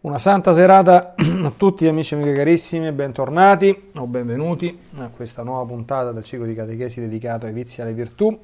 [0.00, 5.66] Una santa serata a tutti amici e amiche carissimi, bentornati o benvenuti a questa nuova
[5.66, 8.38] puntata del ciclo di catechesi dedicato ai vizi e alle virtù.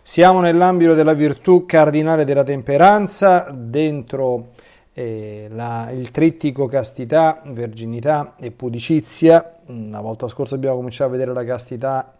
[0.00, 4.50] Siamo nell'ambito della virtù cardinale della temperanza, dentro
[4.92, 9.56] eh, la, il trittico castità, verginità e pudicizia.
[9.66, 12.18] La volta scorsa abbiamo cominciato a vedere la castità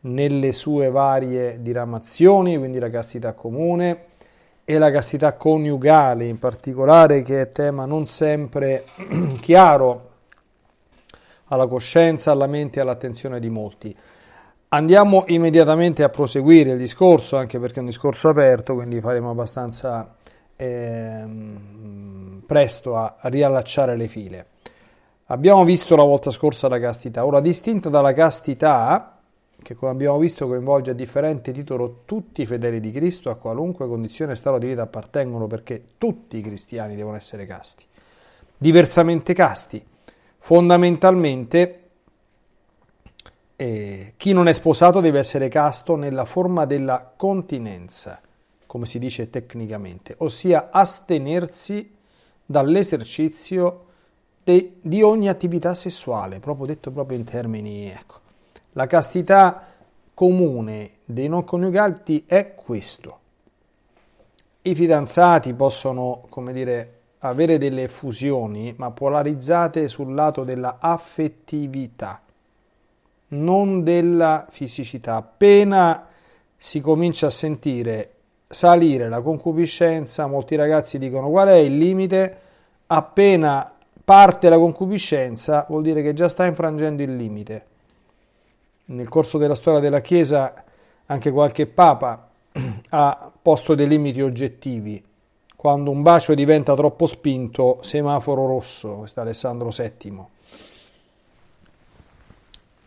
[0.00, 4.14] nelle sue varie diramazioni, quindi la castità comune
[4.68, 8.82] e la castità coniugale in particolare, che è tema non sempre
[9.40, 10.10] chiaro
[11.44, 13.96] alla coscienza, alla mente e all'attenzione di molti.
[14.70, 20.16] Andiamo immediatamente a proseguire il discorso, anche perché è un discorso aperto, quindi faremo abbastanza
[20.56, 24.46] ehm, presto a, a riallacciare le file.
[25.26, 29.15] Abbiamo visto la volta scorsa la castità, ora distinta dalla castità,
[29.62, 33.88] che come abbiamo visto coinvolge a differente titolo tutti i fedeli di Cristo, a qualunque
[33.88, 37.84] condizione e stato di vita appartengono, perché tutti i cristiani devono essere casti,
[38.56, 39.84] diversamente casti.
[40.38, 41.80] Fondamentalmente
[43.56, 48.20] eh, chi non è sposato deve essere casto nella forma della continenza,
[48.66, 51.94] come si dice tecnicamente, ossia astenersi
[52.44, 53.84] dall'esercizio
[54.44, 58.25] de, di ogni attività sessuale, proprio detto proprio in termini, ecco.
[58.76, 59.62] La castità
[60.12, 63.18] comune dei non coniugati è questo.
[64.60, 72.20] I fidanzati possono, come dire, avere delle fusioni, ma polarizzate sul lato della affettività,
[73.28, 75.16] non della fisicità.
[75.16, 76.08] Appena
[76.54, 78.10] si comincia a sentire
[78.46, 82.40] salire la concupiscenza, molti ragazzi dicono qual è il limite,
[82.88, 83.72] appena
[84.04, 87.74] parte la concupiscenza vuol dire che già sta infrangendo il limite.
[88.86, 90.64] Nel corso della storia della Chiesa
[91.06, 92.28] anche qualche papa
[92.90, 95.02] ha posto dei limiti oggettivi.
[95.54, 100.24] Quando un bacio diventa troppo spinto, semaforo rosso, questo Alessandro VII.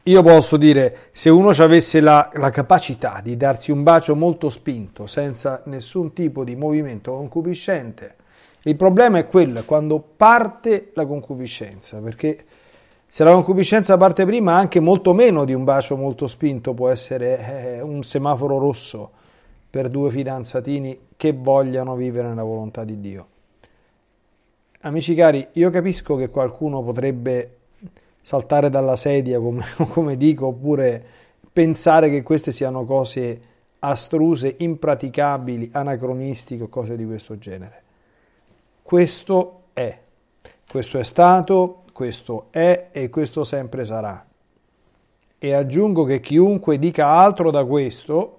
[0.04, 5.08] Io posso dire, se uno avesse la, la, capacità di darsi un bacio molto spinto,
[5.08, 8.16] senza nessun tipo di movimento concupiscente,
[8.64, 12.46] il problema è quello, quando parte la concupiscenza, perché
[13.12, 17.78] se la concupiscenza parte prima, anche molto meno di un bacio molto spinto può essere
[17.78, 19.10] eh, un semaforo rosso
[19.68, 23.28] per due fidanzatini che vogliano vivere nella volontà di Dio.
[24.82, 27.58] Amici cari, io capisco che qualcuno potrebbe
[28.22, 31.04] saltare dalla sedia, come, come dico, oppure
[31.52, 33.42] pensare che queste siano cose
[33.80, 37.82] astruse, impraticabili, anacronistiche o cose di questo genere.
[38.84, 39.98] Questo è,
[40.70, 44.26] questo è stato, questo è e questo sempre sarà.
[45.38, 48.38] E aggiungo che chiunque dica altro da questo,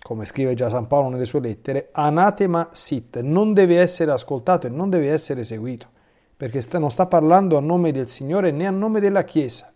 [0.00, 4.70] come scrive già San Paolo nelle sue lettere, anatema sit, non deve essere ascoltato e
[4.70, 5.88] non deve essere seguito,
[6.36, 9.72] perché non sta parlando a nome del Signore né a nome della Chiesa.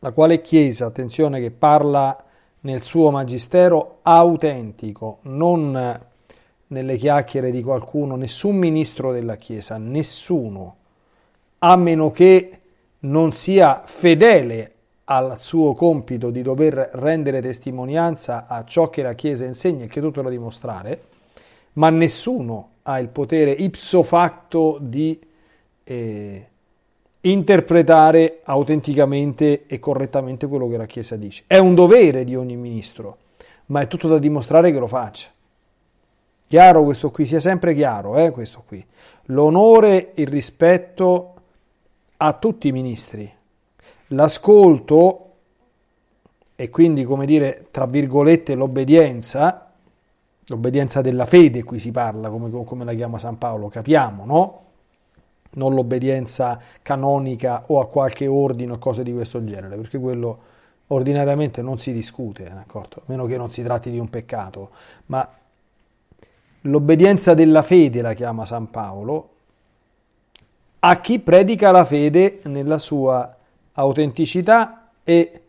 [0.00, 2.24] La quale Chiesa, attenzione, che parla
[2.62, 6.00] nel suo magistero autentico, non
[6.68, 10.76] nelle chiacchiere di qualcuno, nessun ministro della Chiesa, nessuno,
[11.58, 12.60] a meno che
[13.00, 14.72] non sia fedele
[15.04, 20.00] al suo compito di dover rendere testimonianza a ciò che la Chiesa insegna e che
[20.00, 21.00] tutto da dimostrare,
[21.74, 25.18] ma nessuno ha il potere ipso facto di
[25.84, 26.48] eh,
[27.20, 31.44] interpretare autenticamente e correttamente quello che la Chiesa dice.
[31.46, 33.18] È un dovere di ogni ministro,
[33.66, 35.30] ma è tutto da dimostrare che lo faccia.
[36.48, 38.84] Chiaro questo qui, sia sempre chiaro, eh, questo qui.
[39.26, 41.34] L'onore, il rispetto
[42.18, 43.30] a tutti i ministri,
[44.08, 45.20] l'ascolto
[46.54, 49.66] e quindi, come dire, tra virgolette, l'obbedienza,
[50.48, 54.60] L'obbedienza della fede, qui si parla, come, come la chiama San Paolo, capiamo, no?
[55.54, 60.38] Non l'obbedienza canonica o a qualche ordine o cose di questo genere, perché quello
[60.88, 62.98] ordinariamente non si discute, d'accordo?
[62.98, 64.70] A meno che non si tratti di un peccato,
[65.06, 65.28] ma
[66.66, 69.30] l'obbedienza della fede la chiama San Paolo
[70.80, 73.34] a chi predica la fede nella sua
[73.72, 75.40] autenticità e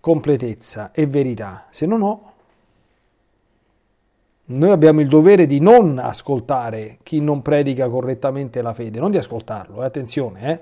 [0.00, 2.32] completezza e verità, se no no.
[4.48, 9.18] Noi abbiamo il dovere di non ascoltare chi non predica correttamente la fede, non di
[9.18, 10.52] ascoltarlo, eh, attenzione.
[10.52, 10.60] Eh.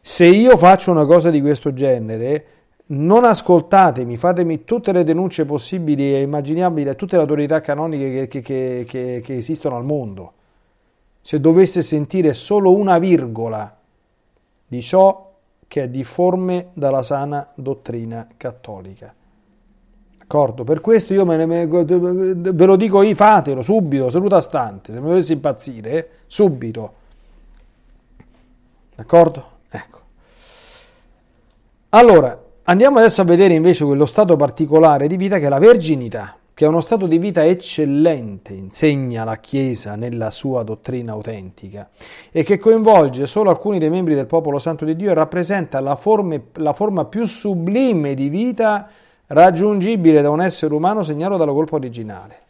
[0.00, 2.46] Se io faccio una cosa di questo genere,
[2.88, 8.40] non ascoltatemi, fatemi tutte le denunce possibili e immaginabili a tutte le autorità canoniche che,
[8.40, 10.32] che, che, che esistono al mondo.
[11.20, 13.76] Se dovesse sentire solo una virgola
[14.68, 15.32] di ciò
[15.66, 19.12] che è difforme dalla sana dottrina cattolica.
[20.18, 20.62] D'accordo?
[20.62, 25.08] Per questo io me ne, ve lo dico io, fatelo subito, seduta stante, se mi
[25.08, 26.94] dovessi impazzire, subito.
[28.94, 29.50] D'accordo?
[29.68, 30.00] Ecco.
[31.90, 36.36] Allora, andiamo adesso a vedere invece quello stato particolare di vita che è la verginità
[36.56, 41.90] che è uno stato di vita eccellente, insegna la Chiesa nella sua dottrina autentica
[42.32, 45.96] e che coinvolge solo alcuni dei membri del popolo santo di Dio e rappresenta la,
[45.96, 48.88] forme, la forma più sublime di vita
[49.26, 52.40] raggiungibile da un essere umano segnato dalla colpa originale.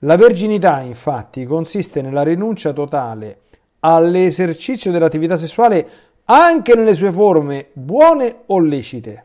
[0.00, 3.38] La verginità, infatti, consiste nella rinuncia totale
[3.80, 5.88] all'esercizio dell'attività sessuale
[6.24, 9.24] anche nelle sue forme buone o lecite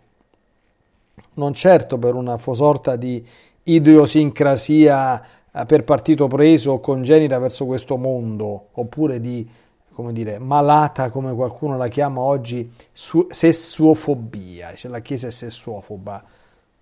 [1.38, 3.26] non certo per una sorta di
[3.64, 9.48] idiosincrasia eh, per partito preso o congenita verso questo mondo, oppure di,
[9.92, 16.24] come dire, malata, come qualcuno la chiama oggi, su- sessuofobia, cioè la Chiesa è sessuofoba.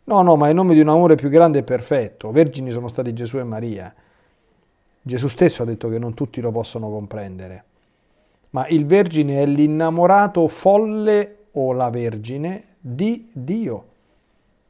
[0.07, 2.31] No, no, ma in nome di un amore più grande e perfetto.
[2.31, 3.94] Vergini sono stati Gesù e Maria.
[5.01, 7.63] Gesù stesso ha detto che non tutti lo possono comprendere.
[8.56, 13.86] Ma il Vergine è l'innamorato folle o la Vergine di Dio.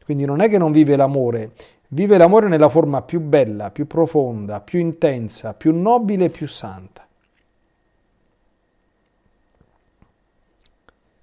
[0.03, 1.51] Quindi non è che non vive l'amore,
[1.89, 7.05] vive l'amore nella forma più bella, più profonda, più intensa, più nobile e più santa.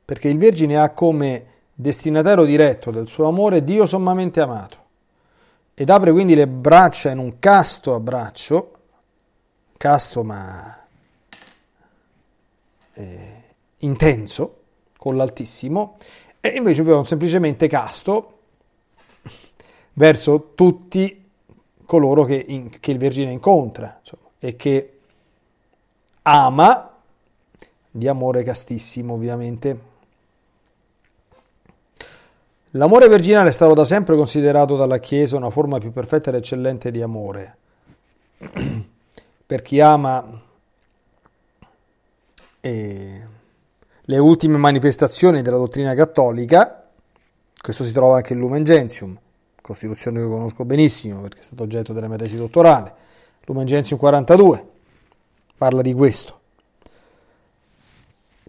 [0.05, 4.77] Perché il Vergine ha come destinatario diretto del suo amore Dio sommamente amato
[5.75, 8.71] ed apre quindi le braccia in un casto abbraccio,
[9.77, 10.77] casto ma
[12.95, 13.43] eh,
[13.79, 14.57] intenso,
[14.97, 15.97] con l'Altissimo,
[16.41, 18.39] e invece un semplicemente casto
[19.95, 21.25] verso tutti
[21.85, 24.99] coloro che, in, che il Vergine incontra insomma, e che
[26.23, 26.91] ama
[27.91, 29.91] di amore castissimo ovviamente.
[32.71, 36.91] L'amore virginale è stato da sempre considerato dalla Chiesa una forma più perfetta ed eccellente
[36.91, 37.57] di amore.
[39.47, 40.41] per chi ama
[42.63, 43.21] eh,
[44.01, 46.89] le ultime manifestazioni della dottrina cattolica,
[47.61, 49.19] questo si trova anche in Lumen Gentium,
[49.61, 52.95] Costituzione che conosco benissimo perché è stato oggetto della mia tesi dottorale,
[53.45, 54.67] Lumen Gentium 42,
[55.57, 56.41] parla di questo.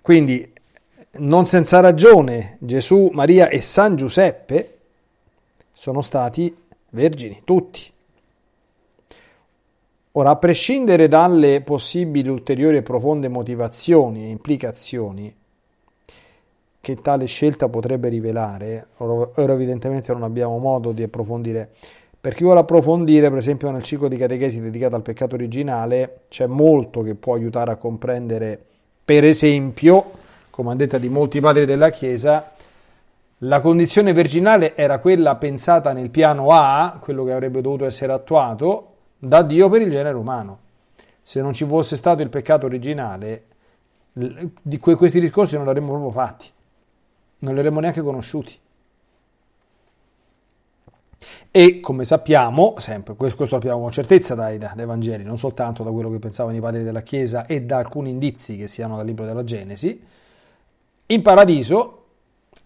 [0.01, 0.51] Quindi,
[1.11, 4.77] non senza ragione, Gesù, Maria e San Giuseppe
[5.71, 6.55] sono stati
[6.89, 7.92] vergini, tutti.
[10.15, 15.35] Ora, a prescindere dalle possibili ulteriori e profonde motivazioni e implicazioni,
[16.79, 21.71] che tale scelta potrebbe rivelare, ora evidentemente non abbiamo modo di approfondire.
[22.21, 26.45] Per chi vuole approfondire, per esempio nel ciclo di catechesi dedicato al peccato originale, c'è
[26.45, 28.61] molto che può aiutare a comprendere,
[29.03, 30.11] per esempio,
[30.51, 32.51] come ha detto di molti padri della Chiesa,
[33.39, 38.89] la condizione virginale era quella pensata nel piano A, quello che avrebbe dovuto essere attuato
[39.27, 40.59] da Dio per il genere umano.
[41.21, 43.43] Se non ci fosse stato il peccato originale,
[44.11, 46.51] di questi discorsi non li avremmo proprio fatti
[47.43, 48.57] non li avremmo neanche conosciuti.
[51.51, 55.91] E come sappiamo, sempre, questo lo abbiamo con certezza dai, dai, Vangeli, non soltanto da
[55.91, 59.25] quello che pensavano i padri della Chiesa e da alcuni indizi che siano dal libro
[59.25, 60.01] della Genesi,
[61.05, 62.05] in paradiso,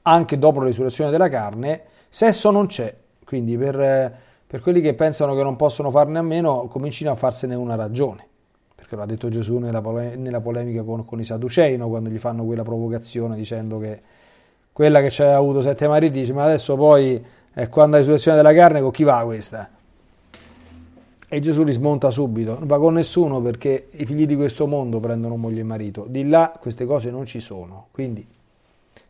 [0.03, 2.95] anche dopo la risurrezione della carne, sesso non c'è.
[3.25, 7.53] Quindi per, per quelli che pensano che non possono farne a meno, comincino a farsene
[7.53, 8.25] una ragione.
[8.73, 11.89] Perché l'ha detto Gesù nella, pole, nella polemica con, con i Sadducei, no?
[11.89, 14.01] quando gli fanno quella provocazione dicendo che
[14.71, 17.21] quella che c'è avuto sette mariti, dice ma adesso poi
[17.53, 19.69] eh, quando la risurrezione della carne con chi va questa?
[21.27, 25.35] E Gesù rismonta subito, non va con nessuno perché i figli di questo mondo prendono
[25.35, 28.25] moglie e marito, di là queste cose non ci sono, quindi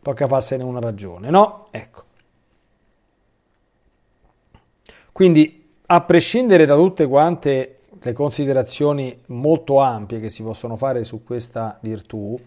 [0.02, 1.68] tocca farsene una ragione, no?
[1.70, 2.07] Ecco.
[5.18, 11.24] Quindi, a prescindere da tutte quante le considerazioni molto ampie che si possono fare su
[11.24, 12.40] questa virtù,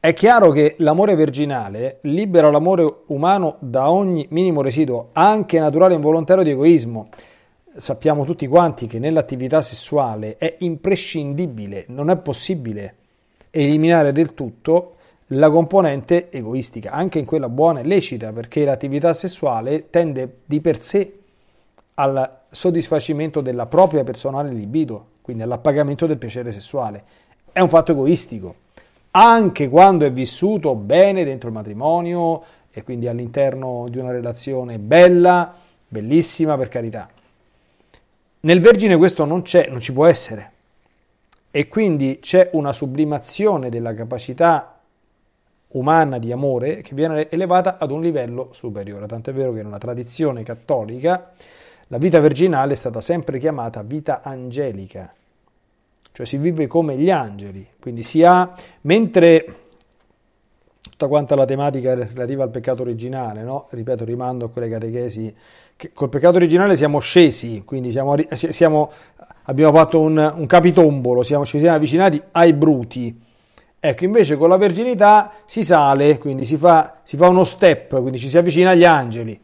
[0.00, 5.96] è chiaro che l'amore virginale libera l'amore umano da ogni minimo residuo, anche naturale e
[5.96, 7.10] involontario di egoismo.
[7.76, 12.94] Sappiamo tutti quanti che nell'attività sessuale è imprescindibile, non è possibile
[13.50, 14.94] eliminare del tutto
[15.26, 20.80] la componente egoistica, anche in quella buona e lecita, perché l'attività sessuale tende di per
[20.80, 21.18] sé
[21.94, 27.04] al soddisfacimento della propria personale libido, quindi all'appagamento del piacere sessuale.
[27.52, 28.62] È un fatto egoistico
[29.16, 35.54] anche quando è vissuto bene dentro il matrimonio e quindi all'interno di una relazione bella,
[35.86, 37.08] bellissima per carità.
[38.40, 40.50] Nel Vergine questo non c'è, non ci può essere.
[41.52, 44.80] E quindi c'è una sublimazione della capacità
[45.68, 49.06] umana di amore che viene elevata ad un livello superiore.
[49.06, 51.30] Tant'è vero che nella tradizione cattolica
[51.94, 55.14] la vita virginale è stata sempre chiamata vita angelica
[56.14, 59.62] cioè si vive come gli angeli, quindi si ha, mentre
[60.80, 63.66] tutta quanta la tematica relativa al peccato originale, no?
[63.70, 65.34] ripeto, rimando a quelle catechesi,
[65.74, 68.92] che col peccato originale siamo scesi, quindi siamo, siamo,
[69.46, 73.20] abbiamo fatto un, un capitombolo, siamo, ci siamo avvicinati ai bruti.
[73.80, 78.20] Ecco, invece con la verginità si sale, quindi si fa, si fa uno step, quindi
[78.20, 79.40] ci si avvicina agli angeli.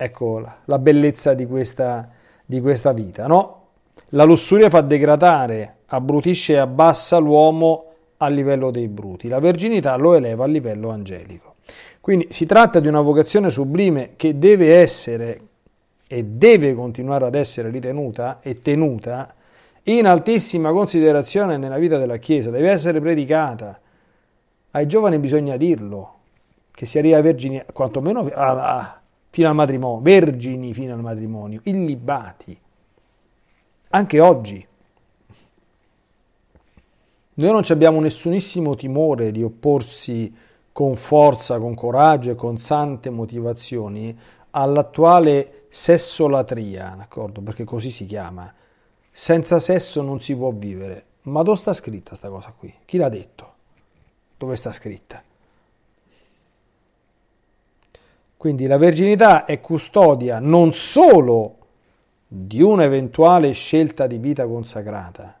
[0.00, 2.08] Ecco la, bellezza di questa,
[2.46, 3.62] di questa vita, no?
[4.10, 7.84] La lussuria fa degradare abbrutisce e abbassa l'uomo
[8.18, 11.56] a livello dei bruti, la verginità lo eleva a livello angelico.
[12.00, 15.40] Quindi si tratta di una vocazione sublime che deve essere
[16.06, 19.34] e deve continuare ad essere ritenuta e tenuta
[19.82, 23.80] in altissima considerazione nella vita della Chiesa, deve essere predicata.
[24.70, 26.14] Ai giovani bisogna dirlo,
[26.70, 28.97] che si arriva vergini, quantomeno a, a,
[29.38, 32.60] fino al matrimonio, vergini fino al matrimonio, illibati.
[33.90, 34.66] Anche oggi.
[37.34, 40.34] Noi non abbiamo nessunissimo timore di opporsi
[40.72, 44.18] con forza, con coraggio e con sante motivazioni
[44.50, 47.40] all'attuale sessolatria, d'accordo?
[47.40, 48.52] Perché così si chiama.
[49.08, 51.04] Senza sesso non si può vivere.
[51.22, 52.74] Ma dove sta scritta questa cosa qui?
[52.84, 53.52] Chi l'ha detto?
[54.36, 55.22] Dove sta scritta?
[58.38, 61.56] Quindi la verginità è custodia non solo
[62.28, 65.40] di un'eventuale scelta di vita consacrata,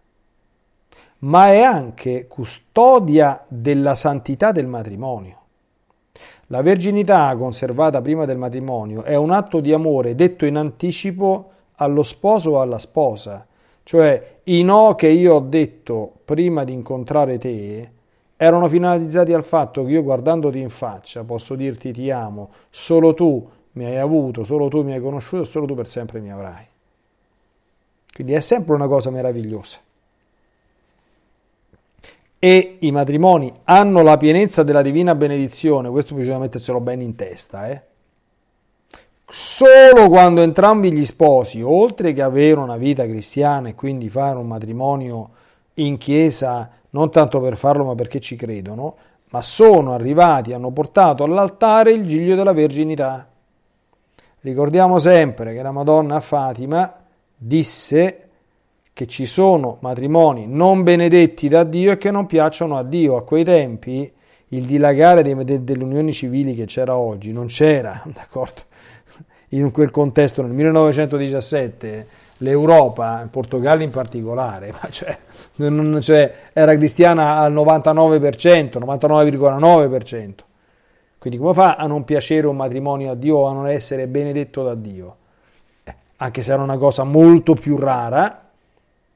[1.18, 5.36] ma è anche custodia della santità del matrimonio.
[6.48, 12.02] La verginità conservata prima del matrimonio è un atto di amore detto in anticipo allo
[12.02, 13.46] sposo o alla sposa,
[13.84, 17.92] cioè i no che io ho detto prima di incontrare te
[18.38, 23.46] erano finalizzati al fatto che io guardandoti in faccia posso dirti ti amo, solo tu
[23.72, 26.64] mi hai avuto, solo tu mi hai conosciuto, solo tu per sempre mi avrai.
[28.14, 29.80] Quindi è sempre una cosa meravigliosa
[32.38, 37.68] e i matrimoni hanno la pienezza della divina benedizione, questo bisogna metterselo bene in testa,
[37.68, 37.82] eh?
[39.28, 44.46] solo quando entrambi gli sposi, oltre che avere una vita cristiana e quindi fare un
[44.46, 45.30] matrimonio
[45.74, 48.96] in chiesa, non tanto per farlo ma perché ci credono,
[49.30, 53.28] ma sono arrivati, hanno portato all'altare il giglio della verginità.
[54.40, 56.94] Ricordiamo sempre che la Madonna Fatima
[57.36, 58.28] disse
[58.92, 63.16] che ci sono matrimoni non benedetti da Dio e che non piacciono a Dio.
[63.16, 64.10] A quei tempi
[64.48, 68.62] il dilagare delle unioni civili che c'era oggi non c'era, d'accordo?
[69.50, 72.06] In quel contesto, nel 1917,
[72.38, 75.16] l'Europa, il Portogallo in particolare, cioè,
[75.56, 80.34] non, cioè, era cristiana al 99%, 99,9%.
[81.18, 84.62] Quindi come fa a non piacere un matrimonio a Dio o a non essere benedetto
[84.62, 85.16] da Dio?
[85.82, 88.50] Eh, anche se era una cosa molto più rara,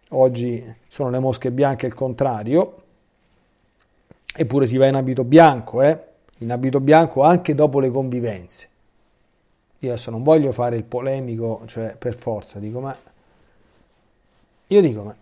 [0.09, 2.83] oggi sono le mosche bianche il contrario,
[4.35, 5.99] eppure si va in abito bianco, eh?
[6.38, 8.69] in abito bianco anche dopo le convivenze.
[9.79, 12.97] Io adesso non voglio fare il polemico, cioè per forza, dico ma...
[14.73, 15.14] Io dico ma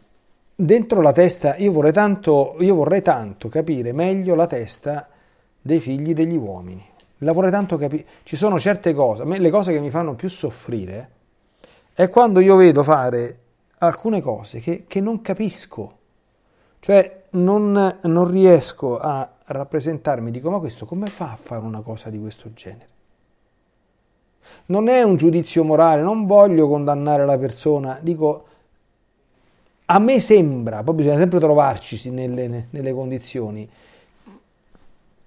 [0.54, 5.08] dentro la testa, io vorrei tanto, io vorrei tanto capire meglio la testa
[5.60, 6.86] dei figli degli uomini.
[7.18, 8.06] La vorrei tanto capire.
[8.22, 11.10] Ci sono certe cose, le cose che mi fanno più soffrire
[11.92, 13.38] è quando io vedo fare
[13.78, 15.96] alcune cose che, che non capisco,
[16.78, 22.08] cioè non, non riesco a rappresentarmi, dico ma questo come fa a fare una cosa
[22.08, 22.88] di questo genere?
[24.66, 28.44] Non è un giudizio morale, non voglio condannare la persona, dico
[29.92, 33.68] a me sembra, poi bisogna sempre trovarci nelle, nelle condizioni,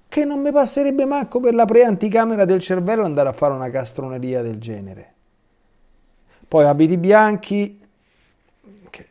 [0.08, 4.42] che non mi passerebbe manco per la preanticamera del cervello andare a fare una castroneria
[4.42, 5.14] del genere.
[6.48, 7.82] Poi abiti bianchi,
[8.90, 9.08] che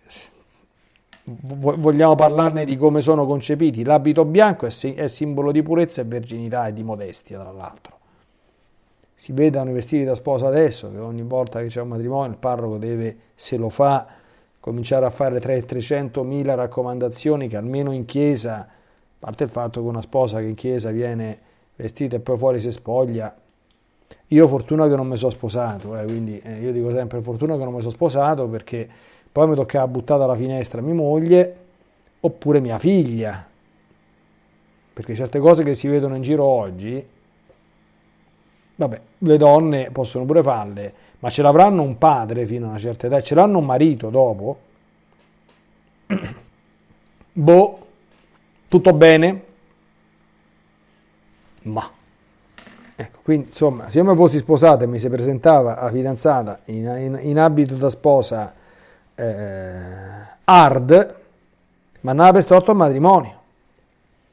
[1.25, 3.85] vogliamo parlarne di come sono concepiti.
[3.85, 7.99] L'abito bianco è, simbolo di purezza e verginità e di modestia, tra l'altro.
[9.15, 12.39] Si vedono i vestiti da sposa adesso, che ogni volta che c'è un matrimonio il
[12.39, 14.21] parroco deve, se lo fa,
[14.63, 18.69] cominciare a fare 300.000 raccomandazioni che almeno in chiesa, a
[19.19, 21.37] parte il fatto che una sposa che in chiesa viene
[21.75, 23.35] vestita e poi fuori si spoglia,
[24.29, 27.65] io fortuna che non mi sono sposato, eh, quindi eh, io dico sempre fortuna che
[27.65, 28.89] non mi sono sposato perché
[29.33, 31.57] poi mi toccava buttare dalla finestra mia moglie
[32.21, 33.45] oppure mia figlia.
[34.93, 37.05] Perché certe cose che si vedono in giro oggi,
[38.77, 43.07] vabbè, le donne possono pure farle, ma ce l'avranno un padre fino a una certa
[43.07, 44.59] età, ce l'hanno un marito dopo.
[47.33, 47.87] boh,
[48.67, 49.43] tutto bene?
[51.63, 51.89] Ma.
[52.97, 56.87] Ecco, quindi insomma, se io mi fossi sposato e mi si presentava la fidanzata in,
[56.87, 58.53] in, in abito da sposa
[59.15, 61.15] eh, hard,
[62.01, 63.41] ma non per storto al matrimonio.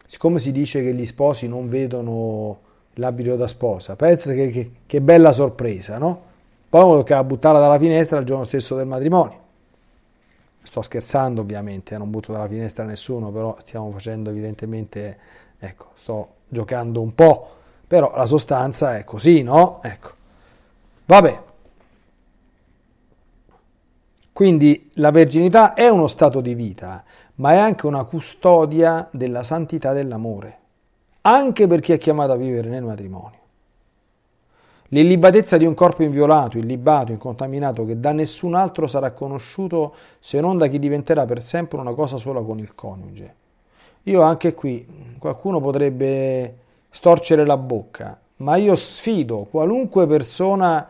[0.07, 2.57] Siccome si dice che gli sposi non vedono
[2.93, 6.28] l'abito da sposa, pensa che, che, che bella sorpresa, no?
[6.69, 9.47] Poi mi toccava buttarla dalla finestra il giorno stesso del matrimonio.
[10.61, 15.17] Sto scherzando ovviamente, eh, non butto dalla finestra nessuno, però stiamo facendo evidentemente,
[15.57, 17.49] ecco, sto giocando un po',
[17.87, 19.79] però la sostanza è così, no?
[19.81, 20.11] Ecco.
[21.05, 21.41] Vabbè,
[24.31, 27.03] quindi la verginità è uno stato di vita,
[27.35, 30.57] ma è anche una custodia della santità dell'amore,
[31.21, 33.38] anche per chi è chiamato a vivere nel matrimonio.
[34.89, 40.57] L'illibatezza di un corpo inviolato, illibato, incontaminato, che da nessun altro sarà conosciuto se non
[40.57, 43.35] da chi diventerà per sempre una cosa sola con il coniuge.
[44.03, 44.85] Io anche qui,
[45.19, 46.57] qualcuno potrebbe
[46.89, 50.87] storcere la bocca, ma io sfido qualunque persona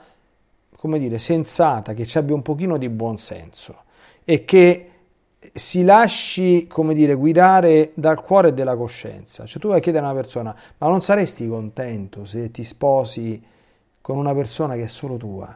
[0.79, 3.83] come dire, sensata, che ci abbia un pochino di buonsenso
[4.23, 4.89] e che
[5.51, 9.45] si lasci, come dire, guidare dal cuore e dalla coscienza.
[9.45, 13.43] Cioè tu vai a chiedere a una persona, ma non saresti contento se ti sposi
[14.09, 15.55] con una persona che è solo tua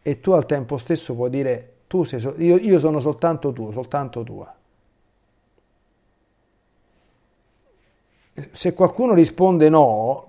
[0.00, 3.72] e tu al tempo stesso puoi dire, tu sei so- io, io sono soltanto tuo,
[3.72, 4.54] soltanto tua.
[8.52, 10.26] Se qualcuno risponde no,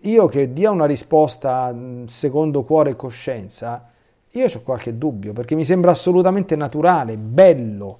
[0.00, 3.90] io che dia una risposta secondo cuore e coscienza,
[4.30, 7.98] io ho qualche dubbio, perché mi sembra assolutamente naturale, bello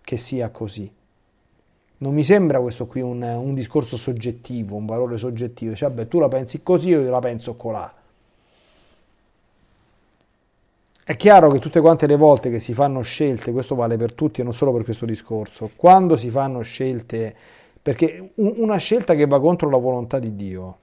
[0.00, 0.90] che sia così.
[2.02, 5.72] Non mi sembra questo qui un, un discorso soggettivo, un valore soggettivo.
[5.76, 7.94] Cioè, beh, tu la pensi così, io la penso colà.
[11.04, 14.40] È chiaro che tutte quante le volte che si fanno scelte, questo vale per tutti
[14.40, 17.34] e non solo per questo discorso, quando si fanno scelte,
[17.80, 20.78] perché una scelta che va contro la volontà di Dio,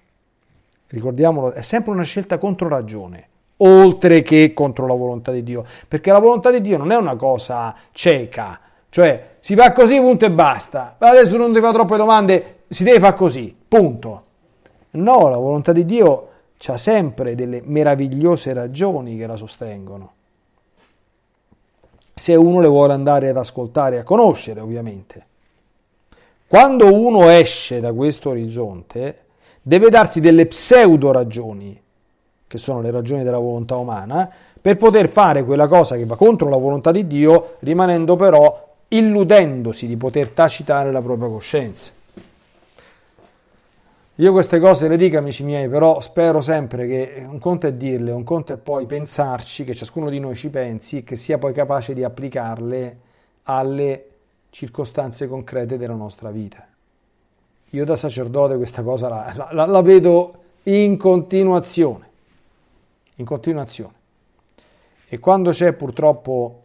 [0.87, 3.27] ricordiamolo, è sempre una scelta contro ragione,
[3.57, 7.15] oltre che contro la volontà di Dio, perché la volontà di Dio non è una
[7.15, 10.95] cosa cieca, cioè si fa così, punto e basta.
[10.97, 14.23] Adesso non ti fa troppe domande, si deve fare così, punto.
[14.91, 16.27] No, la volontà di Dio
[16.67, 20.13] ha sempre delle meravigliose ragioni che la sostengono.
[22.13, 25.25] Se uno le vuole andare ad ascoltare e a conoscere, ovviamente.
[26.47, 29.23] Quando uno esce da questo orizzonte,
[29.61, 31.79] deve darsi delle pseudo ragioni,
[32.45, 36.49] che sono le ragioni della volontà umana, per poter fare quella cosa che va contro
[36.49, 41.93] la volontà di Dio, rimanendo però illudendosi di poter tacitare la propria coscienza.
[44.15, 48.11] Io queste cose le dico amici miei, però spero sempre che un conto è dirle,
[48.11, 51.53] un conto è poi pensarci, che ciascuno di noi ci pensi e che sia poi
[51.53, 52.99] capace di applicarle
[53.43, 54.09] alle
[54.49, 56.67] circostanze concrete della nostra vita.
[57.69, 62.09] Io da sacerdote questa cosa la, la, la vedo in continuazione,
[63.15, 63.93] in continuazione.
[65.07, 66.63] E quando c'è purtroppo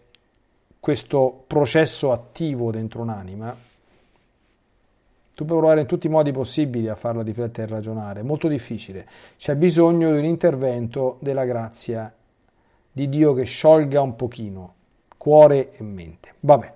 [0.85, 3.57] questo processo attivo dentro un'anima,
[5.35, 8.49] tu puoi provare in tutti i modi possibili a farla riflettere e ragionare, è molto
[8.49, 9.09] difficile.
[9.39, 12.13] C'è bisogno di un intervento della grazia
[12.93, 14.75] di Dio che sciolga un pochino
[15.17, 16.35] cuore e mente.
[16.41, 16.75] Vabbè.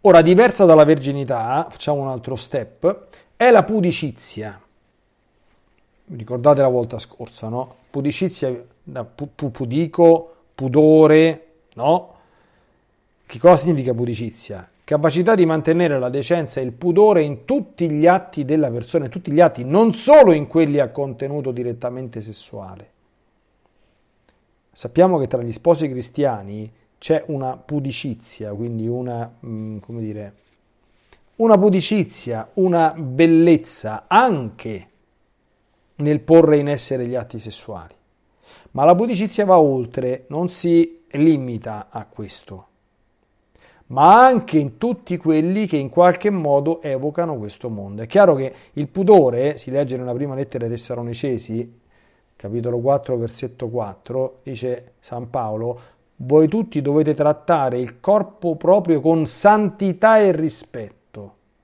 [0.00, 4.58] Ora, diversa dalla verginità, facciamo un altro step, è la pudicizia.
[6.16, 7.74] Ricordate la volta scorsa, no?
[7.90, 11.47] Pudicizia da pu- pudico, pudore,
[11.78, 12.14] no?
[13.24, 14.68] Che cosa significa pudicizia?
[14.82, 19.10] Capacità di mantenere la decenza e il pudore in tutti gli atti della persona, in
[19.10, 22.92] tutti gli atti, non solo in quelli a contenuto direttamente sessuale.
[24.72, 30.34] Sappiamo che tra gli sposi cristiani c'è una pudicizia, quindi una, mm, come dire,
[31.36, 34.88] una pudicizia, una bellezza anche
[35.96, 37.94] nel porre in essere gli atti sessuali.
[38.72, 42.66] Ma la pudicizia va oltre, non si limita a questo,
[43.86, 48.02] ma anche in tutti quelli che in qualche modo evocano questo mondo.
[48.02, 51.80] È chiaro che il pudore, si legge nella prima lettera ai Tessalonicesi,
[52.36, 55.80] capitolo 4, versetto 4, dice San Paolo,
[56.16, 60.97] voi tutti dovete trattare il corpo proprio con santità e rispetto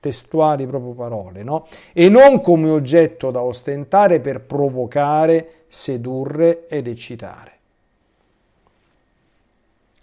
[0.05, 1.65] testuali proprio parole, no?
[1.91, 7.53] E non come oggetto da ostentare per provocare, sedurre ed eccitare.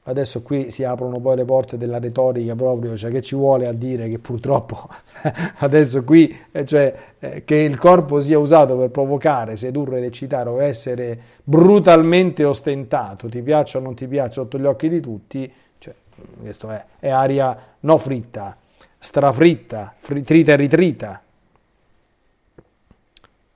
[0.05, 3.73] Adesso qui si aprono poi le porte della retorica proprio, cioè che ci vuole a
[3.73, 4.89] dire che purtroppo
[5.59, 10.49] adesso qui, eh, cioè eh, che il corpo sia usato per provocare, sedurre ed eccitare
[10.49, 15.53] o essere brutalmente ostentato, ti piaccia o non ti piaccia sotto gli occhi di tutti,
[15.79, 15.95] cioè,
[16.41, 18.57] questo è, è aria no fritta,
[19.03, 21.23] strafritta, trita e ritrita.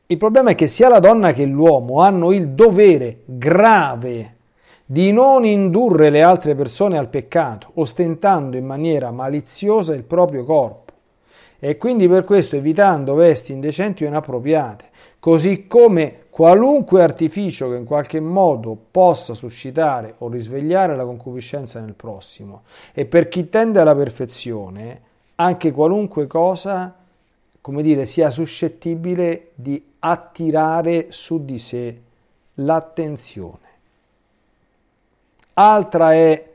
[0.09, 4.35] Il problema è che sia la donna che l'uomo hanno il dovere grave
[4.85, 10.93] di non indurre le altre persone al peccato, ostentando in maniera maliziosa il proprio corpo
[11.61, 14.87] e quindi per questo evitando vesti indecenti o inappropriate,
[15.21, 21.95] così come qualunque artificio che in qualche modo possa suscitare o risvegliare la concupiscenza nel
[21.95, 22.63] prossimo.
[22.93, 25.06] E per chi tende alla perfezione,
[25.37, 26.95] anche qualunque cosa,
[27.61, 32.03] come dire, sia suscettibile di attirare su di sé
[32.55, 33.65] l'attenzione.
[35.55, 36.53] Altra è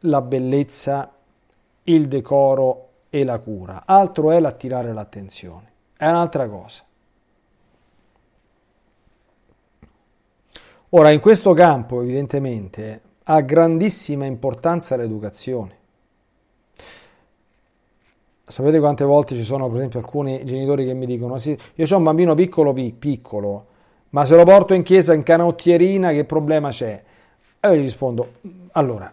[0.00, 1.12] la bellezza,
[1.84, 5.72] il decoro e la cura, altro è l'attirare l'attenzione.
[5.96, 6.84] È un'altra cosa.
[10.90, 15.75] Ora, in questo campo, evidentemente, ha grandissima importanza l'educazione.
[18.48, 21.96] Sapete quante volte ci sono, per esempio, alcuni genitori che mi dicono: Sì, io ho
[21.96, 23.66] un bambino piccolo, piccolo,
[24.10, 27.02] ma se lo porto in chiesa in canottierina, che problema c'è?
[27.58, 28.34] E io gli rispondo:
[28.72, 29.12] Allora,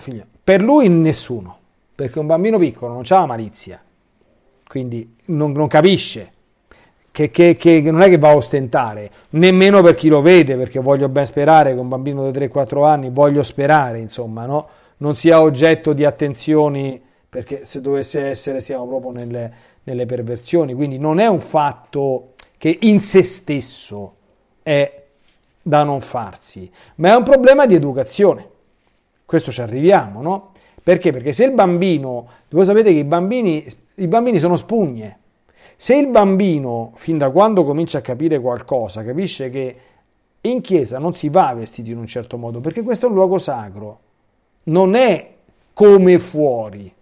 [0.00, 1.56] figlia, per lui nessuno,
[1.94, 3.82] perché un bambino piccolo non ha la malizia,
[4.66, 6.32] quindi non, non capisce.
[7.10, 10.78] Che, che, che, non è che va a ostentare, nemmeno per chi lo vede, perché
[10.78, 14.68] voglio ben sperare che un bambino di 3-4 anni, voglio sperare, insomma, no?
[14.98, 19.52] non sia oggetto di attenzioni perché se dovesse essere siamo proprio nelle,
[19.84, 24.14] nelle perversioni, quindi non è un fatto che in se stesso
[24.62, 25.04] è
[25.62, 28.48] da non farsi, ma è un problema di educazione.
[29.26, 30.52] Questo ci arriviamo, no?
[30.82, 31.12] Perché?
[31.12, 35.18] Perché se il bambino, voi sapete che i bambini, i bambini sono spugne,
[35.76, 39.76] se il bambino, fin da quando comincia a capire qualcosa, capisce che
[40.40, 43.38] in chiesa non si va vestiti in un certo modo, perché questo è un luogo
[43.38, 44.00] sacro,
[44.64, 45.34] non è
[45.74, 46.92] come fuori.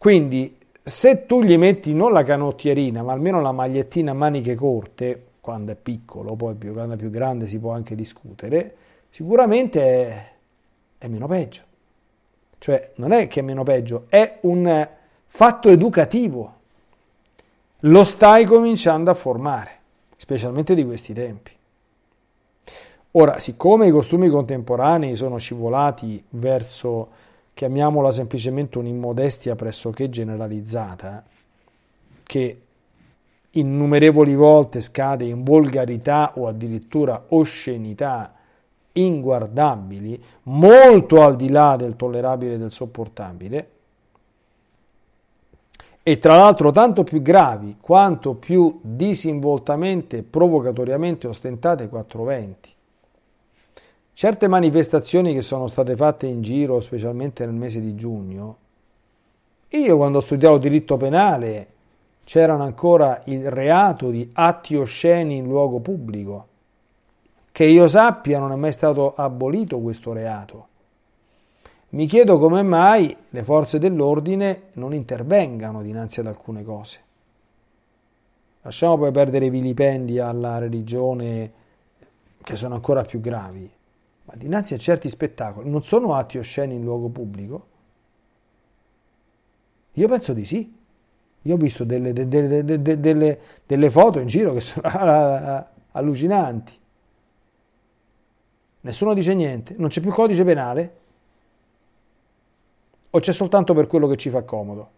[0.00, 5.26] Quindi se tu gli metti non la canottierina, ma almeno la magliettina a maniche corte,
[5.42, 8.74] quando è piccolo, poi più, quando è più grande si può anche discutere,
[9.10, 10.30] sicuramente è,
[10.96, 11.60] è meno peggio.
[12.56, 14.88] Cioè non è che è meno peggio, è un
[15.26, 16.54] fatto educativo.
[17.80, 19.70] Lo stai cominciando a formare,
[20.16, 21.52] specialmente di questi tempi.
[23.10, 27.19] Ora, siccome i costumi contemporanei sono scivolati verso
[27.60, 31.22] chiamiamola semplicemente un'immodestia pressoché generalizzata,
[32.22, 32.60] che
[33.50, 38.32] innumerevoli volte scade in volgarità o addirittura oscenità
[38.92, 43.70] inguardabili, molto al di là del tollerabile e del sopportabile,
[46.02, 52.78] e tra l'altro tanto più gravi quanto più disinvoltamente e provocatoriamente ostentate 420
[54.20, 58.56] Certe manifestazioni che sono state fatte in giro, specialmente nel mese di giugno,
[59.68, 61.68] io quando studiavo diritto penale
[62.24, 66.48] c'erano ancora il reato di atti osceni in luogo pubblico.
[67.50, 70.66] Che io sappia non è mai stato abolito questo reato.
[71.88, 77.00] Mi chiedo come mai le forze dell'ordine non intervengano dinanzi ad alcune cose.
[78.60, 81.52] Lasciamo poi perdere i vilipendi alla religione
[82.42, 83.78] che sono ancora più gravi.
[84.30, 87.66] Ma dinanzi a certi spettacoli non sono atti osceni in luogo pubblico?
[89.94, 90.78] Io penso di sì.
[91.42, 94.86] Io ho visto delle, delle, delle, delle foto in giro che sono
[95.92, 96.78] allucinanti.
[98.82, 100.98] Nessuno dice niente, non c'è più codice penale?
[103.10, 104.90] O c'è soltanto per quello che ci fa comodo?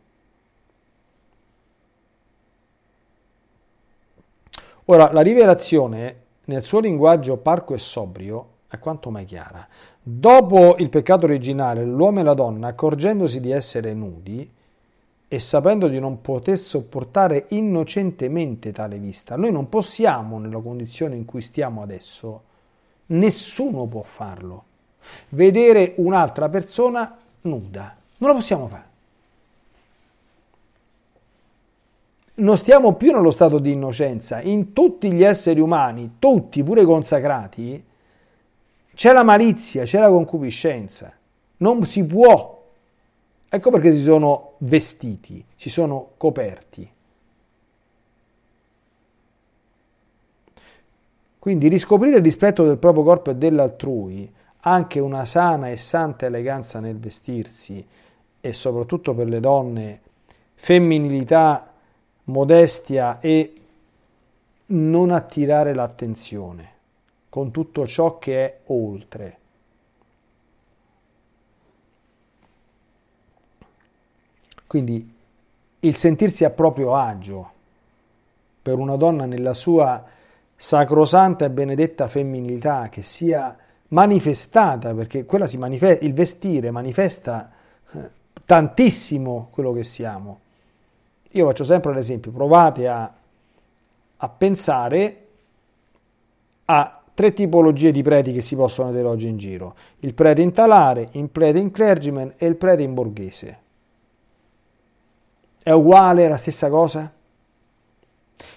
[4.87, 9.67] Ora, la rivelazione nel suo linguaggio parco e sobrio è quanto mai chiara.
[10.03, 14.51] Dopo il peccato originale, l'uomo e la donna, accorgendosi di essere nudi,
[15.29, 19.37] e sapendo di non poter sopportare innocentemente tale vista.
[19.37, 22.43] Noi non possiamo, nella condizione in cui stiamo adesso,
[23.07, 24.65] nessuno può farlo,
[25.31, 27.97] vedere un'altra persona nuda.
[28.19, 28.91] Non lo possiamo fare.
[32.35, 34.41] Non stiamo più nello stato di innocenza.
[34.41, 37.83] In tutti gli esseri umani, tutti, pure consacrati,
[38.95, 41.13] c'è la malizia, c'è la concupiscenza.
[41.59, 42.63] Non si può
[43.55, 46.91] Ecco perché si sono vestiti, si sono coperti.
[51.39, 56.81] Quindi riscoprire il rispetto del proprio corpo e dell'altrui, anche una sana e santa eleganza
[56.81, 57.87] nel vestirsi
[58.41, 60.01] e soprattutto per le donne,
[60.55, 61.75] femminilità,
[62.25, 63.53] modestia e
[64.65, 66.72] non attirare l'attenzione
[67.33, 69.39] con tutto ciò che è oltre.
[74.67, 75.15] Quindi
[75.81, 77.51] il sentirsi a proprio agio
[78.61, 80.05] per una donna nella sua
[80.55, 83.57] sacrosanta e benedetta femminilità che sia
[83.89, 87.51] manifestata, perché quella si manifesta, il vestire manifesta
[87.93, 88.11] eh,
[88.45, 90.41] tantissimo quello che siamo.
[91.31, 93.11] Io faccio sempre l'esempio, provate a,
[94.19, 95.27] a pensare
[96.67, 99.75] a tre tipologie di preti che si possono vedere oggi in giro.
[100.01, 103.59] Il prete in talare, il prete in clergyman e il prete in borghese.
[105.63, 107.13] È uguale, la stessa cosa?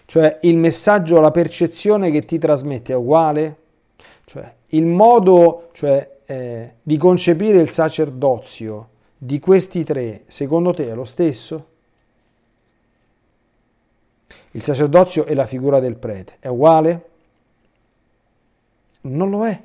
[0.05, 3.57] Cioè il messaggio, la percezione che ti trasmette è uguale?
[4.25, 10.93] Cioè il modo cioè, eh, di concepire il sacerdozio di questi tre, secondo te è
[10.93, 11.67] lo stesso?
[14.51, 17.09] Il sacerdozio è la figura del prete, è uguale?
[19.05, 19.61] Non lo è.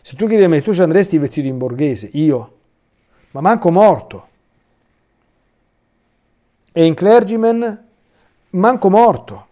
[0.00, 2.52] Se tu chiedi a me, tu ci andresti vestito in borghese, io
[3.34, 4.28] ma manco morto.
[6.72, 7.86] E in clergyman
[8.50, 9.46] manco morto.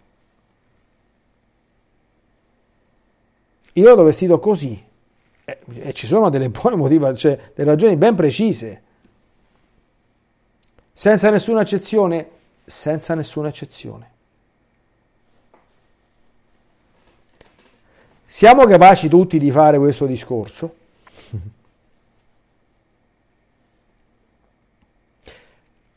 [3.75, 4.81] Io l'ho vestito così
[5.45, 8.83] e, e ci sono delle buone motivazioni, cioè delle ragioni ben precise.
[10.93, 12.31] Senza nessuna eccezione,
[12.65, 14.12] senza nessuna eccezione.
[18.35, 20.75] Siamo capaci tutti di fare questo discorso?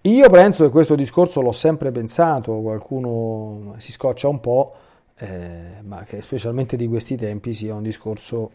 [0.02, 4.76] Io penso che questo discorso l'ho sempre pensato, qualcuno si scoccia un po',
[5.16, 8.52] eh, ma che specialmente di questi tempi sia un discorso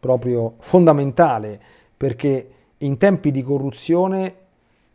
[0.00, 1.60] proprio fondamentale,
[1.96, 4.34] perché in tempi di corruzione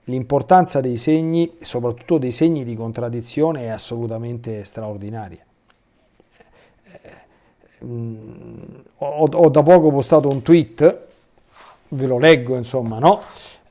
[0.04, 5.45] l'importanza dei segni, soprattutto dei segni di contraddizione, è assolutamente straordinaria.
[7.86, 8.15] Mm,
[8.98, 11.00] ho, ho da poco postato un tweet,
[11.89, 13.19] ve lo leggo insomma, no?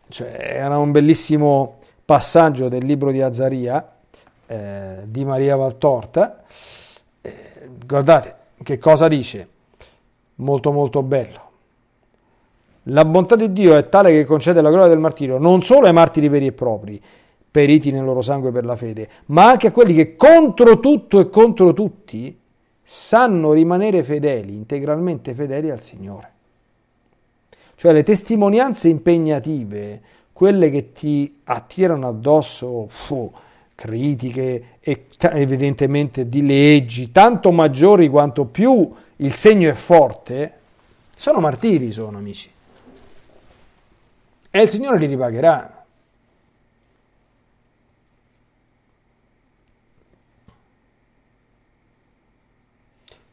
[0.09, 3.93] Cioè, era un bellissimo passaggio del libro di Azzaria
[4.47, 6.45] eh, di Maria Valtorta.
[7.21, 7.35] Eh,
[7.87, 9.49] guardate che cosa dice,
[10.37, 11.43] molto molto bello.
[12.89, 15.93] La bontà di Dio è tale che concede la gloria del martirio non solo ai
[15.93, 17.03] martiri veri e propri,
[17.51, 21.31] periti nel loro sangue per la fede, ma anche a quelli che contro tutto e
[21.31, 22.39] contro tutti
[22.85, 26.33] sanno rimanere fedeli, integralmente fedeli al Signore.
[27.75, 30.01] Cioè le testimonianze impegnative
[30.33, 33.33] quelle che ti attirano addosso fu,
[33.75, 40.59] critiche e evidentemente di leggi, tanto maggiori quanto più il segno è forte,
[41.17, 42.51] sono martiri, sono amici.
[44.51, 45.74] E il Signore li ripagherà.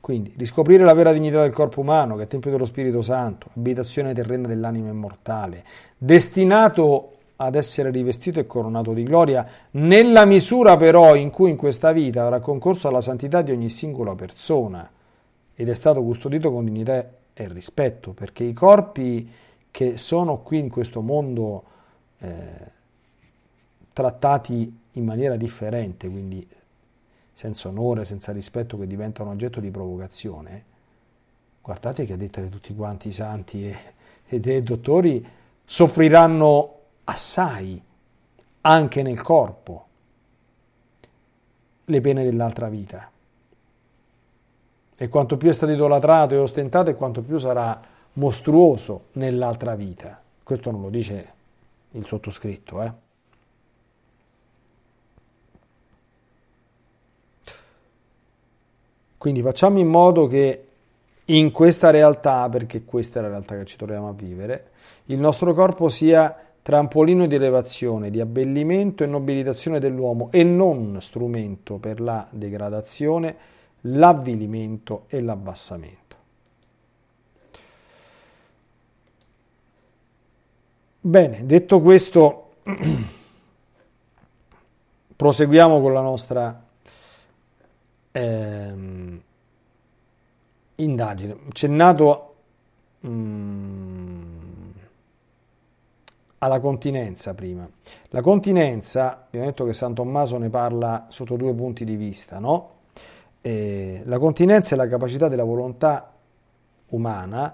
[0.01, 4.15] Quindi riscoprire la vera dignità del corpo umano, che è Tempio dello Spirito Santo, abitazione
[4.15, 5.63] terrena dell'anima immortale,
[5.95, 11.91] destinato ad essere rivestito e coronato di gloria, nella misura però in cui in questa
[11.91, 14.89] vita avrà concorso alla santità di ogni singola persona
[15.55, 19.31] ed è stato custodito con dignità e rispetto, perché i corpi
[19.69, 21.63] che sono qui in questo mondo
[22.19, 22.29] eh,
[23.93, 26.47] trattati in maniera differente, quindi
[27.33, 30.65] senza onore, senza rispetto, che diventano oggetto di provocazione,
[31.61, 33.77] guardate che a detta di tutti quanti i santi e,
[34.27, 35.25] e dei dottori
[35.63, 37.81] soffriranno assai
[38.61, 39.85] anche nel corpo
[41.85, 43.09] le pene dell'altra vita.
[44.95, 47.81] E quanto più è stato idolatrato e ostentato, e quanto più sarà
[48.13, 50.21] mostruoso nell'altra vita.
[50.43, 51.33] Questo non lo dice
[51.91, 52.91] il sottoscritto, eh?
[59.21, 60.65] Quindi facciamo in modo che
[61.25, 64.71] in questa realtà, perché questa è la realtà che ci troviamo a vivere,
[65.05, 71.75] il nostro corpo sia trampolino di elevazione, di abbellimento e nobilitazione dell'uomo e non strumento
[71.75, 73.35] per la degradazione,
[73.81, 76.15] l'avvilimento e l'abbassamento.
[80.99, 82.53] Bene, detto questo,
[85.15, 86.69] proseguiamo con la nostra
[88.11, 89.21] ehm,
[90.75, 91.37] indagine.
[91.51, 92.35] C'è nato
[93.05, 94.69] mm,
[96.39, 97.69] alla continenza prima.
[98.09, 102.69] La continenza, abbiamo detto che San Tommaso ne parla sotto due punti di vista, no?
[103.41, 106.13] Eh, la continenza è la capacità della volontà
[106.89, 107.53] umana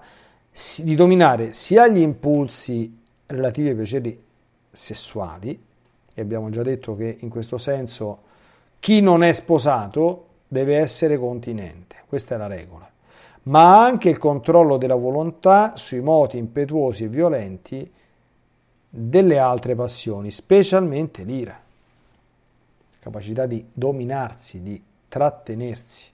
[0.78, 4.24] di dominare sia gli impulsi relativi ai piaceri
[4.68, 5.64] sessuali,
[6.14, 8.22] e abbiamo già detto che in questo senso
[8.80, 12.90] chi non è sposato deve essere continente, questa è la regola,
[13.44, 17.92] ma anche il controllo della volontà sui moti impetuosi e violenti
[18.88, 21.60] delle altre passioni, specialmente l'ira,
[22.98, 26.10] capacità di dominarsi, di trattenersi.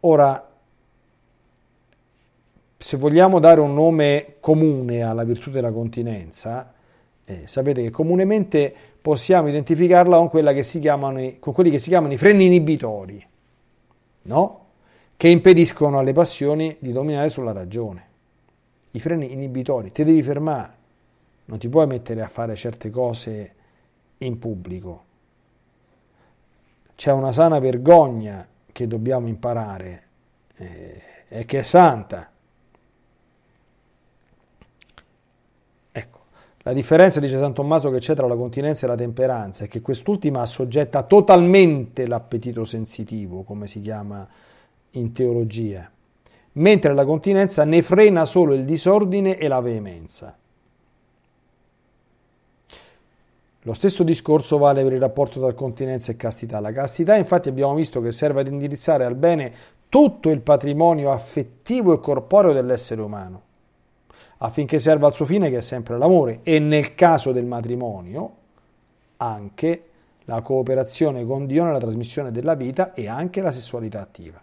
[0.00, 0.48] Ora,
[2.76, 6.72] se vogliamo dare un nome comune alla virtù della continenza,
[7.30, 10.28] eh, sapete che comunemente possiamo identificarla con,
[10.80, 13.24] chiamano, con, quelli che si chiamano i freni inibitori,
[14.22, 14.66] no?
[15.16, 18.08] che impediscono alle passioni di dominare sulla ragione.
[18.90, 20.72] I freni inibitori, ti devi fermare,
[21.44, 23.54] non ti puoi mettere a fare certe cose
[24.18, 25.04] in pubblico.
[26.96, 30.02] C'è una sana vergogna che dobbiamo imparare
[30.56, 32.28] eh, e che è santa
[36.62, 39.80] La differenza, dice San Tommaso, che c'è tra la continenza e la temperanza è che
[39.80, 44.28] quest'ultima assoggetta totalmente l'appetito sensitivo, come si chiama
[44.92, 45.90] in teologia,
[46.52, 50.36] mentre la continenza ne frena solo il disordine e la veemenza.
[53.62, 56.60] Lo stesso discorso vale per il rapporto tra continenza e castità.
[56.60, 59.52] La castità, infatti, abbiamo visto che serve ad indirizzare al bene
[59.88, 63.48] tutto il patrimonio affettivo e corporeo dell'essere umano
[64.42, 68.36] affinché serva al suo fine che è sempre l'amore e nel caso del matrimonio
[69.18, 69.84] anche
[70.24, 74.40] la cooperazione con Dio nella trasmissione della vita e anche la sessualità attiva.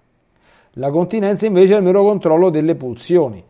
[0.74, 3.44] La continenza invece è il mero controllo delle pulsioni,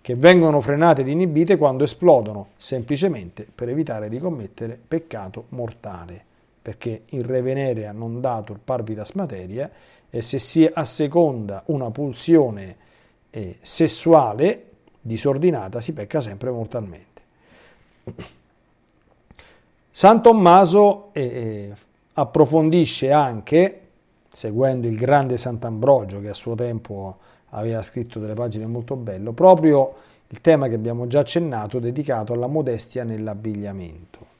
[0.00, 6.22] che vengono frenate ed inibite quando esplodono, semplicemente per evitare di commettere peccato mortale,
[6.60, 9.70] perché in re venerea non dato il parvitas materia,
[10.10, 12.76] e se si asseconda una pulsione
[13.30, 14.64] eh, sessuale,
[15.06, 17.22] disordinata si pecca sempre mortalmente.
[19.90, 21.72] San Tommaso eh, eh,
[22.14, 23.80] approfondisce anche,
[24.32, 27.18] seguendo il grande Sant'Ambrogio che a suo tempo
[27.50, 29.94] aveva scritto delle pagine molto belle, proprio
[30.28, 34.32] il tema che abbiamo già accennato dedicato alla modestia nell'abbigliamento.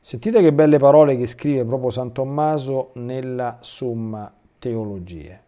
[0.00, 5.40] Sentite che belle parole che scrive proprio San Tommaso nella Summa Teologie.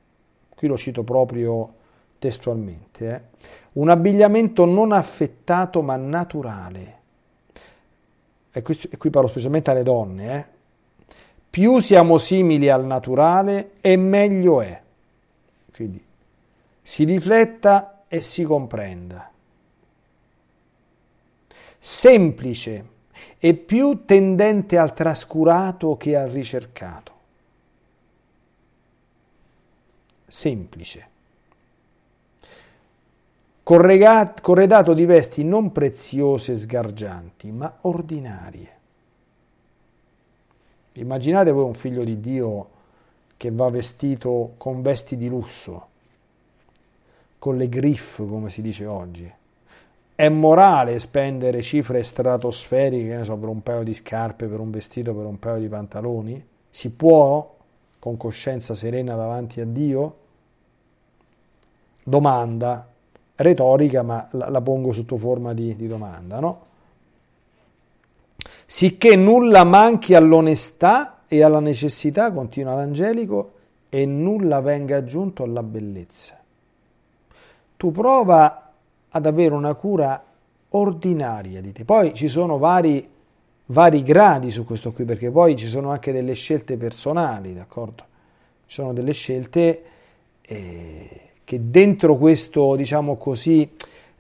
[0.56, 1.74] Qui lo cito proprio
[2.18, 3.08] testualmente.
[3.08, 3.36] Eh?
[3.78, 6.96] un abbigliamento non affettato ma naturale.
[8.50, 10.36] E qui, e qui parlo specialmente alle donne.
[10.36, 10.46] Eh?
[11.48, 14.80] Più siamo simili al naturale e meglio è.
[15.72, 16.04] Quindi
[16.82, 19.30] si rifletta e si comprenda.
[21.78, 22.96] Semplice
[23.38, 27.12] e più tendente al trascurato che al ricercato.
[30.26, 31.16] Semplice
[34.40, 38.76] corredato di vesti non preziose e sgargianti, ma ordinarie.
[40.92, 42.68] Immaginate voi un figlio di Dio
[43.36, 45.86] che va vestito con vesti di lusso,
[47.38, 49.30] con le griffe, come si dice oggi.
[50.14, 55.14] È morale spendere cifre stratosferiche, ne so, per un paio di scarpe, per un vestito,
[55.14, 56.42] per un paio di pantaloni?
[56.70, 57.54] Si può
[57.98, 60.16] con coscienza serena davanti a Dio?
[62.02, 62.88] Domanda,
[63.38, 66.66] retorica, ma la, la pongo sotto forma di, di domanda, no?
[68.66, 73.52] Sicché nulla manchi all'onestà e alla necessità, continua l'angelico,
[73.88, 76.38] e nulla venga aggiunto alla bellezza.
[77.76, 78.72] Tu prova
[79.08, 80.22] ad avere una cura
[80.70, 81.84] ordinaria di te.
[81.84, 83.08] Poi ci sono vari,
[83.66, 88.04] vari gradi su questo qui, perché poi ci sono anche delle scelte personali, d'accordo?
[88.66, 89.84] Ci sono delle scelte
[90.42, 93.66] eh, che dentro questo, diciamo così,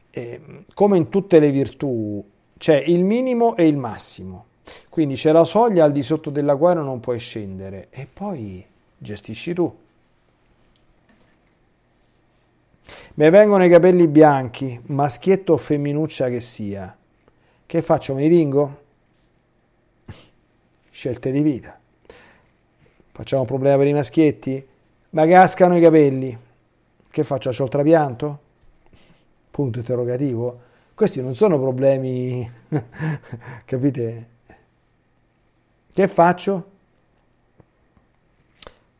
[0.08, 0.40] eh,
[0.72, 2.24] come in tutte le virtù,
[2.56, 4.46] c'è il minimo e il massimo.
[4.88, 8.64] Quindi c'è la soglia al di sotto della quale non puoi scendere e poi
[8.96, 9.76] gestisci tu.
[13.16, 16.96] Mi vengono i capelli bianchi, maschietto o femminuccia che sia,
[17.66, 18.14] Che faccio?
[18.14, 18.82] Me li tingo?
[20.88, 21.78] Scelte di vita.
[23.12, 24.66] Facciamo un problema per i maschietti?
[25.10, 26.46] Ma cascano i capelli.
[27.10, 27.50] Che faccio?
[27.50, 28.38] C'ho il trapianto?
[29.50, 30.60] Punto interrogativo.
[30.94, 32.48] Questi non sono problemi,
[33.64, 34.28] capite?
[35.92, 36.70] Che faccio?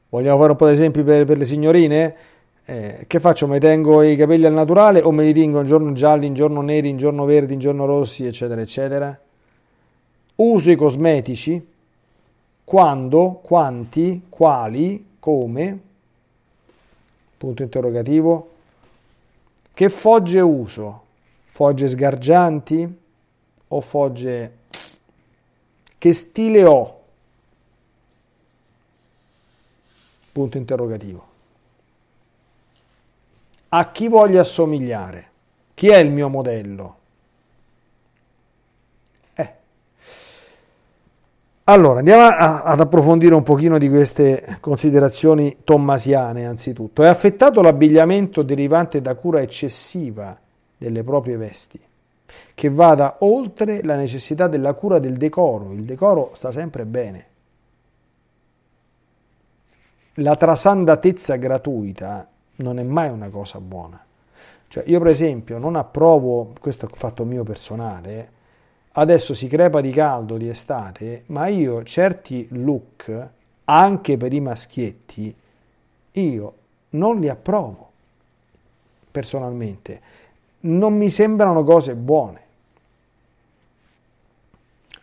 [0.09, 2.17] Vogliamo fare un po' di esempi per, per le signorine?
[2.65, 3.47] Eh, che faccio?
[3.47, 6.61] Mi tengo i capelli al naturale o me li tingo un giorno gialli, un giorno
[6.61, 9.19] neri, un giorno verdi, un giorno rossi, eccetera, eccetera?
[10.37, 11.67] Uso i cosmetici?
[12.65, 13.41] Quando?
[13.43, 14.27] Quanti?
[14.29, 15.07] Quali?
[15.19, 15.81] Come?
[17.39, 18.51] Punto interrogativo.
[19.73, 21.05] Che fogge uso?
[21.47, 23.01] Fogge sgargianti
[23.69, 24.57] o fogge...
[25.99, 27.01] Che stile ho?
[30.33, 31.27] Punto interrogativo.
[33.71, 35.31] A chi voglio assomigliare?
[35.75, 36.98] Chi è il mio modello?
[41.71, 47.03] Allora, andiamo a, ad approfondire un pochino di queste considerazioni tommasiane, anzitutto.
[47.03, 50.35] È affettato l'abbigliamento derivante da cura eccessiva
[50.79, 51.79] delle proprie vesti,
[52.55, 55.73] che vada oltre la necessità della cura del decoro.
[55.73, 57.27] Il decoro sta sempre bene.
[60.15, 64.03] La trasandatezza gratuita non è mai una cosa buona.
[64.69, 68.37] Cioè, io per esempio non approvo, questo è fatto mio personale,
[68.99, 73.29] adesso si crepa di caldo di estate, ma io certi look,
[73.65, 75.35] anche per i maschietti,
[76.13, 76.55] io
[76.91, 77.87] non li approvo
[79.11, 80.01] personalmente
[80.61, 82.47] non mi sembrano cose buone.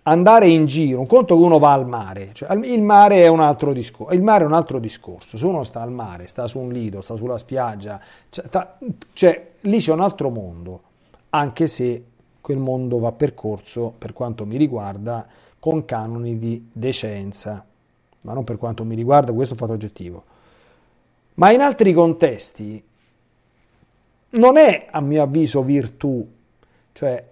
[0.08, 3.40] Andare in giro, un conto che uno va al mare, cioè, il mare è un
[3.40, 6.60] altro discorso, il mare è un altro discorso, se uno sta al mare, sta su
[6.60, 8.78] un lido, sta sulla spiaggia, cioè, ta,
[9.14, 10.82] cioè lì c'è un altro mondo,
[11.32, 12.04] anche se
[12.46, 15.26] quel mondo va percorso, per quanto mi riguarda,
[15.60, 17.66] con canoni di decenza,
[18.22, 20.24] ma non per quanto mi riguarda, questo è un fatto oggettivo.
[21.34, 22.84] Ma in altri contesti
[24.30, 26.24] non è a mio avviso virtù,
[26.94, 27.26] cioè,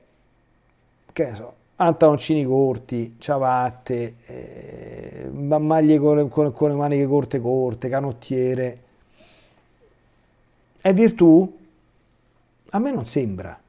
[1.13, 7.87] che ne so, pantaloncini corti, ciabatte, eh, maglie con, con, con le maniche corte corte,
[7.87, 8.81] canottiere.
[10.81, 11.59] È virtù?
[12.71, 13.61] A me non sembra.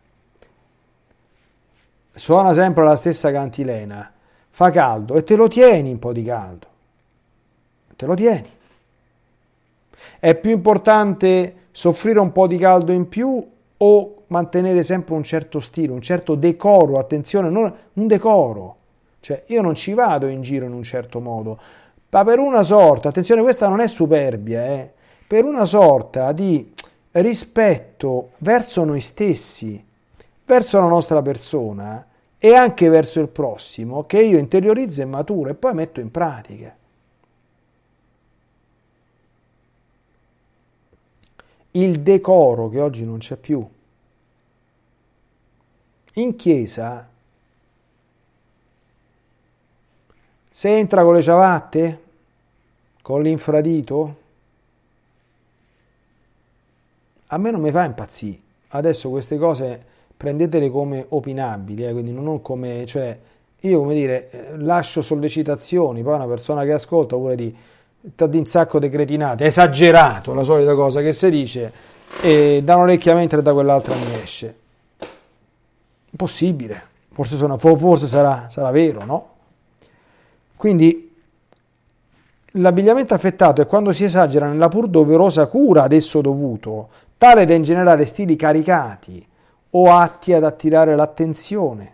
[2.16, 4.12] Suona sempre la stessa cantilena,
[4.50, 6.66] fa caldo e te lo tieni un po' di caldo.
[7.96, 8.50] Te lo tieni.
[10.20, 13.44] È più importante soffrire un po' di caldo in più
[13.76, 18.76] o mantenere sempre un certo stile, un certo decoro, attenzione, non, un decoro.
[19.20, 21.58] Cioè, io non ci vado in giro in un certo modo,
[22.10, 24.92] ma per una sorta, attenzione, questa non è superbia, eh,
[25.26, 26.72] per una sorta di
[27.10, 29.83] rispetto verso noi stessi,
[30.44, 32.06] verso la nostra persona
[32.38, 36.76] e anche verso il prossimo, che io interiorizzo e maturo e poi metto in pratica.
[41.76, 43.66] il decoro che oggi non c'è più.
[46.14, 47.08] In chiesa,
[50.50, 52.02] se entra con le ciabatte,
[53.02, 54.22] con l'infradito,
[57.26, 58.40] a me non mi fa impazzire.
[58.68, 59.86] Adesso queste cose
[60.24, 63.16] prendetele come opinabili, eh, quindi non come, cioè,
[63.60, 67.54] io come dire, eh, lascio sollecitazioni, poi una persona che ascolta vuole dire
[68.00, 71.72] di un sacco di cretinate, esagerato, la solita cosa che si dice,
[72.22, 74.56] e da un'orecchia mentre da quell'altra mi esce.
[76.16, 79.28] Possibile, forse, sono, forse sarà, sarà vero, no?
[80.56, 81.12] Quindi
[82.52, 87.54] l'abbigliamento affettato è quando si esagera nella pur doverosa cura ad esso dovuto, tale da
[87.54, 89.26] ingenerare stili caricati
[89.76, 91.92] o atti ad attirare l'attenzione.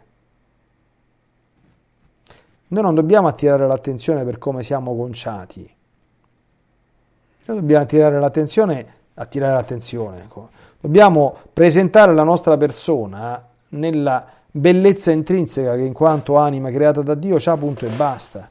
[2.69, 5.69] Noi non dobbiamo attirare l'attenzione per come siamo conciati,
[7.47, 10.51] noi dobbiamo attirare l'attenzione, attirare l'attenzione, ecco.
[10.81, 17.37] dobbiamo presentare la nostra persona nella bellezza intrinseca che in quanto anima creata da Dio
[17.39, 18.49] c'ha punto e basta.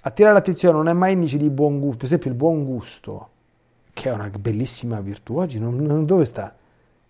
[0.00, 3.28] Attirare l'attenzione non è mai indice di buon gusto, per esempio il buon gusto,
[3.98, 6.54] che è una bellissima virtù, oggi non, non, dove sta?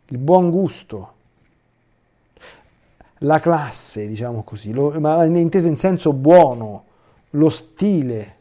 [0.07, 1.13] Il buon gusto,
[3.19, 6.85] la classe, diciamo così, lo, ma inteso in senso buono,
[7.31, 8.37] lo stile,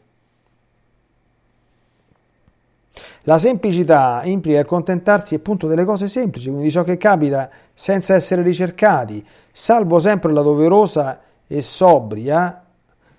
[3.24, 8.40] La semplicità implica accontentarsi appunto delle cose semplici, quindi di ciò che capita senza essere
[8.40, 9.22] ricercati,
[9.52, 12.64] salvo sempre la doverosa e sobria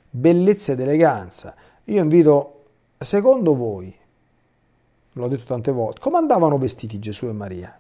[0.09, 1.53] bellezza ed eleganza.
[1.83, 2.63] Io invito,
[2.97, 3.95] secondo voi,
[5.19, 7.79] l'ho detto tante volte, come andavano vestiti Gesù e Maria?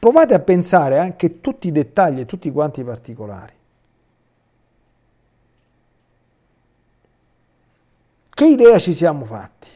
[0.00, 3.52] provate a pensare anche a tutti i dettagli e tutti quanti i particolari.
[8.30, 9.68] Che idea ci siamo fatti?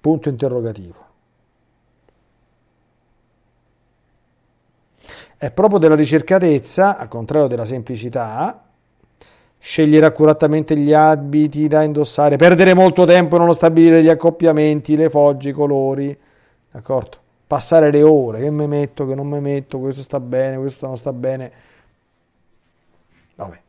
[0.00, 1.03] Punto interrogativo.
[5.36, 8.64] È proprio della ricercatezza, al contrario della semplicità,
[9.58, 15.48] scegliere accuratamente gli abiti da indossare, perdere molto tempo nello stabilire gli accoppiamenti, le fogge,
[15.48, 16.16] i colori,
[16.70, 17.16] d'accordo?
[17.46, 20.96] Passare le ore, che mi metto, che non mi metto, questo sta bene, questo non
[20.96, 21.52] sta bene.
[23.36, 23.60] Vabbè.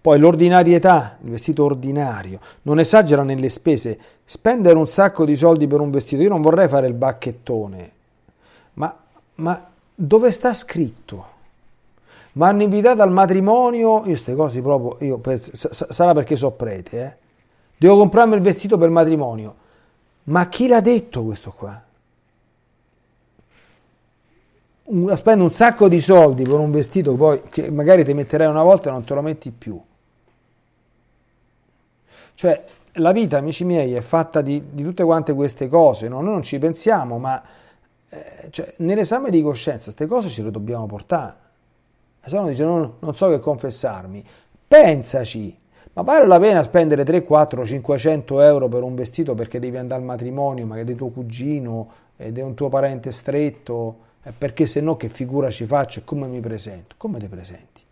[0.00, 5.80] Poi l'ordinarietà, il vestito ordinario, non esagera nelle spese, spendere un sacco di soldi per
[5.80, 7.90] un vestito, io non vorrei fare il bacchettone,
[8.74, 8.96] ma,
[9.38, 11.36] ma dove sta scritto?
[12.32, 15.20] Mi hanno invitato al matrimonio, io queste cose proprio, io,
[15.52, 17.16] sarà perché so prete, eh?
[17.76, 19.54] devo comprarmi il vestito per matrimonio,
[20.24, 21.82] ma chi l'ha detto questo qua?
[25.16, 28.88] spendo un sacco di soldi per un vestito poi, che magari ti metterai una volta
[28.88, 29.78] e non te lo metti più.
[32.32, 36.22] Cioè, la vita, amici miei, è fatta di, di tutte quante queste cose, no?
[36.22, 37.42] noi non ci pensiamo, ma
[38.10, 41.46] eh, cioè, nell'esame di coscienza queste cose ce le dobbiamo portare.
[42.24, 44.24] Se uno dice non, non so che confessarmi,
[44.66, 45.56] pensaci,
[45.94, 50.00] ma vale la pena spendere 3, 4, 500 euro per un vestito perché devi andare
[50.00, 54.06] al matrimonio, magari di tuo cugino ed è un tuo parente stretto,
[54.36, 56.94] perché se no che figura ci faccio e come mi presento?
[56.98, 57.82] Come ti presenti?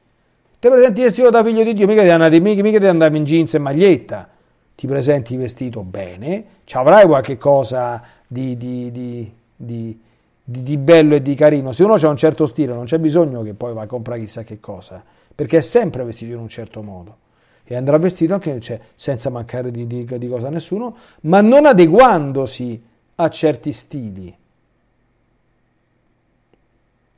[0.58, 4.28] Ti presenti vestito da figlio di Dio, mica ti andare, mica, in jeans e maglietta,
[4.74, 10.00] ti presenti vestito bene, ci avrai qualche cosa di, di, di, di
[10.48, 11.72] di, di, bello e di carino.
[11.72, 14.44] Se uno ha un certo stile, non c'è bisogno che poi va a comprare chissà
[14.44, 17.24] che cosa, perché è sempre vestito in un certo modo.
[17.64, 21.66] E andrà vestito anche cioè, senza mancare di, di, di cosa a nessuno, ma non
[21.66, 22.84] adeguandosi
[23.16, 24.38] a certi stili.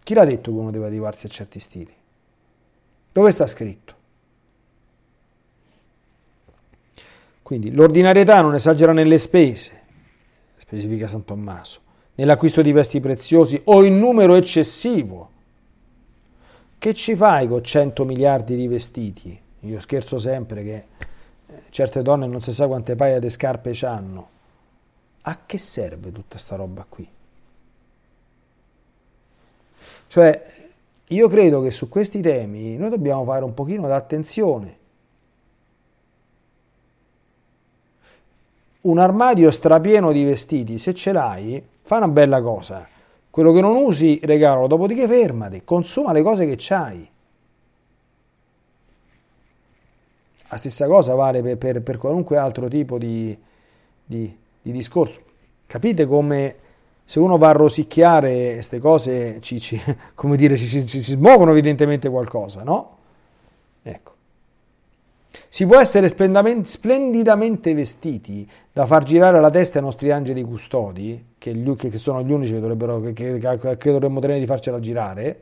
[0.03, 1.93] Chi l'ha detto che uno deve adeguarsi a certi stili?
[3.13, 3.97] Dove sta scritto?
[7.43, 9.83] Quindi l'ordinarietà non esagera nelle spese,
[10.57, 11.87] specifica San Tommaso
[12.19, 15.31] nell'acquisto di vesti preziosi o in numero eccessivo.
[16.77, 19.41] Che ci fai con 100 miliardi di vestiti?
[19.61, 24.29] Io scherzo sempre che eh, certe donne non si sa quante paia di scarpe hanno.
[25.23, 27.09] A che serve tutta sta roba qui?
[30.09, 30.43] Cioè,
[31.09, 34.77] io credo che su questi temi noi dobbiamo fare un pochino d'attenzione.
[38.81, 42.87] Un armadio strapieno di vestiti, se ce l'hai, fa una bella cosa.
[43.31, 47.09] Quello che non usi, regalalo, dopodiché fermati, consuma le cose che c'hai.
[50.51, 53.35] La stessa cosa vale per, per, per qualunque altro tipo di,
[54.05, 55.23] di, di, discorso.
[55.67, 56.57] Capite come
[57.07, 59.81] se uno va a rosicchiare queste cose, ci, ci,
[60.15, 62.98] come dire, ci, ci, ci smuovono evidentemente qualcosa, no?
[65.49, 71.55] Si può essere splendidamente vestiti da far girare la testa ai nostri angeli custodi, che,
[71.55, 75.41] gli, che sono gli unici che, dovrebbero, che, che dovremmo tenere di farcela girare,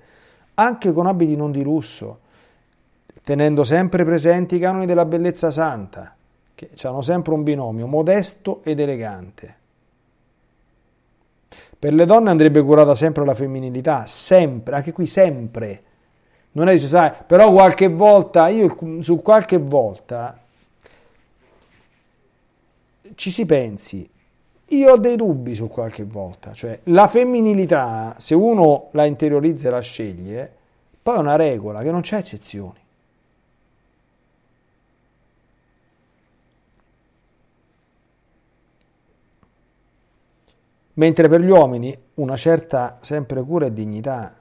[0.54, 2.20] anche con abiti non di lusso,
[3.22, 6.14] tenendo sempre presenti i canoni della bellezza santa,
[6.54, 9.56] che hanno sempre un binomio modesto ed elegante.
[11.78, 15.82] Per le donne andrebbe curata sempre la femminilità, sempre, anche qui sempre.
[16.56, 20.40] Non è necessario, però qualche volta, io su qualche volta
[23.14, 24.08] ci si pensi,
[24.68, 29.70] io ho dei dubbi su qualche volta, cioè la femminilità, se uno la interiorizza e
[29.70, 30.50] la sceglie,
[31.02, 32.84] poi è una regola che non c'è eccezioni.
[40.94, 44.34] Mentre per gli uomini una certa sempre cura e dignità.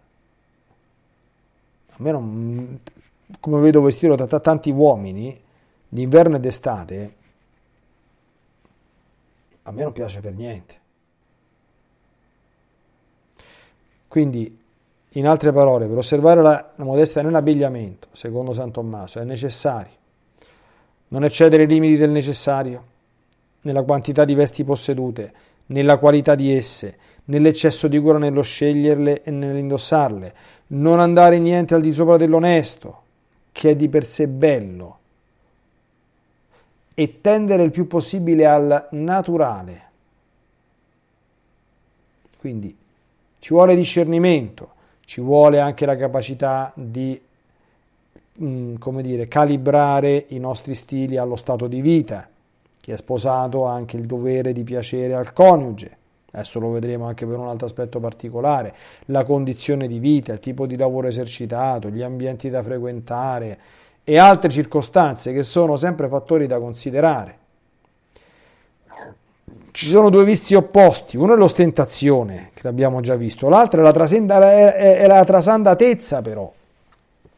[1.97, 2.79] A me non,
[3.39, 5.37] come vedo vestito da tanti uomini,
[5.87, 7.15] d'inverno e d'estate,
[9.63, 10.79] a me non piace per niente.
[14.07, 14.59] Quindi,
[15.09, 20.03] in altre parole, per osservare la, la modestia nell'abbigliamento, secondo San Tommaso, è necessario
[21.15, 22.93] non eccedere i limiti del necessario,
[23.61, 25.33] nella quantità di vesti possedute,
[25.67, 30.33] nella qualità di esse, nell'eccesso di cura nello sceglierle e nell'indossarle,
[30.67, 33.01] non andare niente al di sopra dell'onesto,
[33.51, 34.97] che è di per sé bello,
[36.93, 39.83] e tendere il più possibile al naturale.
[42.39, 42.75] Quindi
[43.39, 44.73] ci vuole discernimento,
[45.03, 47.19] ci vuole anche la capacità di
[48.41, 52.27] mm, come dire, calibrare i nostri stili allo stato di vita,
[52.79, 55.97] Chi è sposato ha anche il dovere di piacere al coniuge.
[56.35, 58.75] Adesso lo vedremo anche per un altro aspetto particolare,
[59.05, 63.57] la condizione di vita, il tipo di lavoro esercitato, gli ambienti da frequentare
[64.03, 67.37] e altre circostanze che sono sempre fattori da considerare.
[69.71, 73.93] Ci sono due vizi opposti, uno è l'ostentazione, che l'abbiamo già visto, l'altro è la,
[73.93, 76.51] trasenda, è, è la trasandatezza però.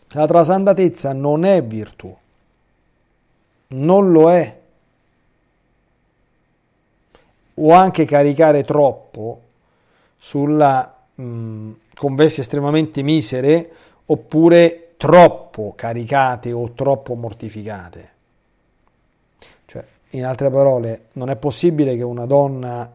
[0.10, 2.16] La trasandatezza non è virtù,
[3.68, 4.57] non lo è.
[7.60, 9.42] O anche caricare troppo
[10.18, 13.72] sulla, mh, con vesti estremamente misere
[14.06, 18.16] oppure troppo caricate o troppo mortificate.
[20.12, 22.90] In altre parole, non è possibile che una donna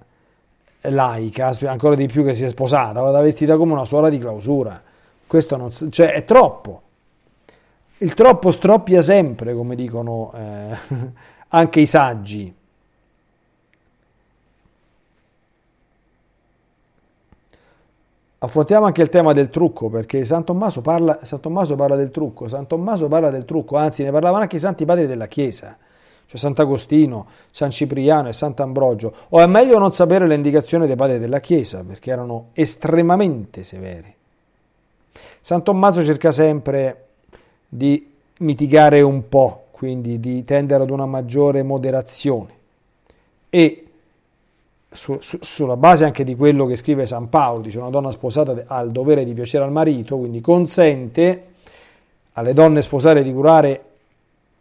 [0.81, 4.83] laica, ancora di più che si è sposata, vada vestita come una suora di clausura.
[5.27, 6.83] Questo non, cioè, è troppo.
[7.99, 10.77] Il troppo stroppia sempre, come dicono eh,
[11.49, 12.55] anche i saggi.
[18.45, 22.49] Affrontiamo anche il tema del trucco, perché San Tommaso, parla, San Tommaso parla del trucco,
[22.49, 25.77] San Tommaso parla del trucco, anzi ne parlavano anche i santi padri della Chiesa
[26.33, 31.19] cioè Sant'Agostino, San Cipriano e Sant'Ambrogio, o è meglio non sapere le indicazioni dei padri
[31.19, 34.15] della Chiesa, perché erano estremamente severi.
[35.43, 37.09] San Tommaso cerca sempre
[37.69, 42.61] di mitigare un po', quindi di tendere ad una maggiore moderazione
[43.51, 43.87] e
[44.93, 48.65] su, su, sulla base anche di quello che scrive San Paolo, dice una donna sposata
[48.67, 51.45] ha il dovere di piacere al marito, quindi consente
[52.35, 53.85] alle donne sposate di curare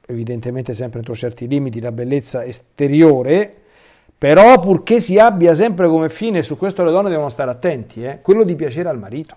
[0.08, 3.54] evidentemente sempre entro certi limiti, la bellezza esteriore,
[4.18, 8.20] però purché si abbia sempre come fine, su questo le donne devono stare attenti, eh,
[8.22, 9.36] quello di piacere al marito.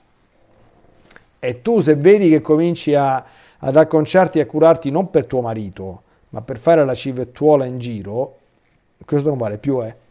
[1.38, 3.24] E tu se vedi che cominci a,
[3.58, 7.78] ad acconciarti e a curarti non per tuo marito, ma per fare la civettuola in
[7.78, 8.38] giro,
[9.04, 10.02] questo non vale più, eh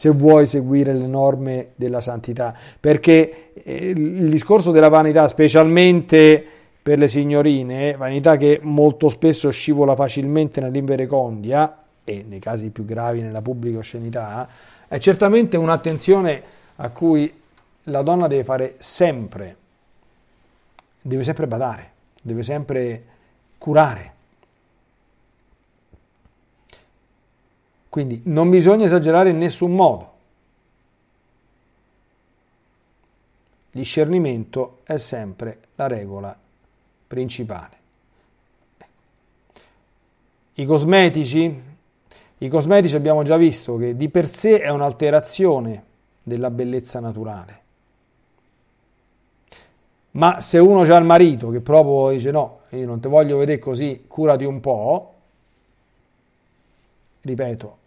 [0.00, 6.42] se vuoi seguire le norme della santità, perché eh, il discorso della vanità, specialmente
[6.80, 13.20] per le signorine, vanità che molto spesso scivola facilmente nell'inverecondia e nei casi più gravi
[13.20, 14.48] nella pubblica oscenità,
[14.88, 16.42] è certamente un'attenzione
[16.76, 17.30] a cui
[17.82, 19.56] la donna deve fare sempre,
[21.02, 21.90] deve sempre badare,
[22.22, 23.04] deve sempre
[23.58, 24.14] curare.
[27.90, 30.12] Quindi non bisogna esagerare in nessun modo.
[33.72, 36.36] Discernimento è sempre la regola
[37.08, 37.78] principale.
[40.54, 41.62] I cosmetici,
[42.38, 45.84] i cosmetici abbiamo già visto che di per sé è un'alterazione
[46.22, 47.58] della bellezza naturale.
[50.12, 53.58] Ma se uno ha il marito che proprio dice no, io non ti voglio vedere
[53.58, 55.14] così, curati un po',
[57.22, 57.78] ripeto,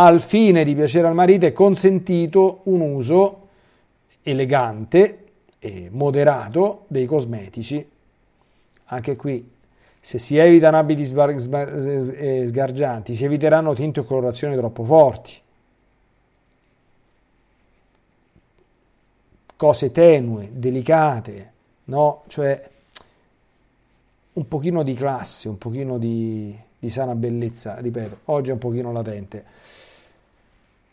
[0.00, 3.48] al fine di piacere al marito è consentito un uso
[4.22, 5.24] elegante
[5.58, 7.96] e moderato dei cosmetici
[8.90, 9.46] anche qui,
[10.00, 15.32] se si evitano abiti eh, sgargianti, si eviteranno tinte o colorazioni troppo forti.
[19.56, 21.52] Cose tenue, delicate,
[21.84, 22.22] no?
[22.28, 22.70] Cioè
[24.34, 28.92] un pochino di classe, un pochino di, di sana bellezza, ripeto, oggi è un pochino
[28.92, 29.44] latente.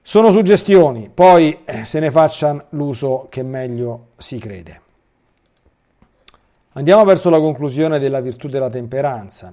[0.08, 4.82] Sono suggestioni, poi eh, se ne facciano l'uso che meglio si crede.
[6.74, 9.52] Andiamo verso la conclusione della virtù della temperanza.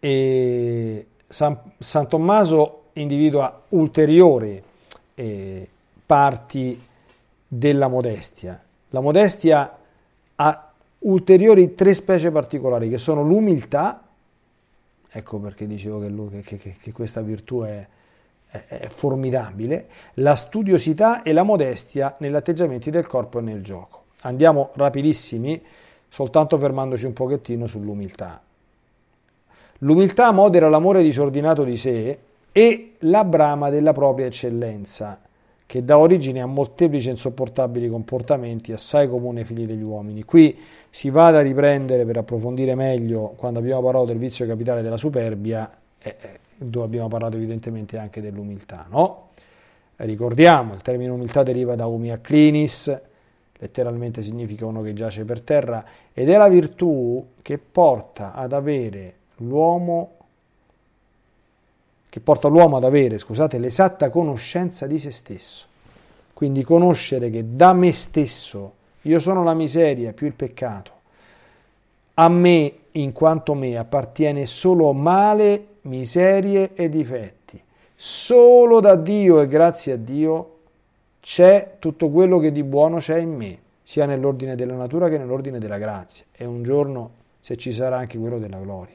[0.00, 4.60] E San, San Tommaso individua ulteriori
[5.14, 5.68] eh,
[6.04, 6.84] parti
[7.46, 8.60] della modestia.
[8.90, 9.78] La modestia
[10.34, 14.02] ha ulteriori tre specie particolari che sono l'umiltà,
[15.08, 17.86] ecco perché dicevo che, lui, che, che, che questa virtù è,
[18.50, 24.04] è, formidabile, la studiosità e la modestia negli atteggiamenti del corpo e nel gioco.
[24.22, 25.62] Andiamo rapidissimi
[26.08, 28.40] soltanto fermandoci un pochettino sull'umiltà.
[29.80, 32.18] L'umiltà modera l'amore disordinato di sé
[32.50, 35.20] e la brama della propria eccellenza,
[35.66, 40.22] che dà origine a molteplici insopportabili comportamenti assai comuni ai figli degli uomini.
[40.24, 40.56] Qui
[40.88, 45.70] si va a riprendere per approfondire meglio quando abbiamo parlato del vizio capitale della superbia,
[46.00, 46.16] eh,
[46.56, 48.86] dove abbiamo parlato evidentemente anche dell'umiltà.
[48.90, 49.28] No?
[49.96, 53.00] Ricordiamo, il termine umiltà deriva da umia clinis,
[53.58, 59.14] letteralmente significa uno che giace per terra, ed è la virtù che porta ad avere
[59.36, 60.12] l'uomo
[62.16, 65.66] che porta l'uomo ad avere, scusate, l'esatta conoscenza di se stesso.
[66.32, 70.92] Quindi conoscere che da me stesso io sono la miseria più il peccato.
[72.14, 77.62] A me, in quanto me, appartiene solo male, miserie e difetti.
[77.94, 80.52] Solo da Dio e grazie a Dio
[81.20, 85.58] c'è tutto quello che di buono c'è in me, sia nell'ordine della natura che nell'ordine
[85.58, 86.24] della grazia.
[86.32, 88.94] E un giorno, se ci sarà, anche quello della gloria.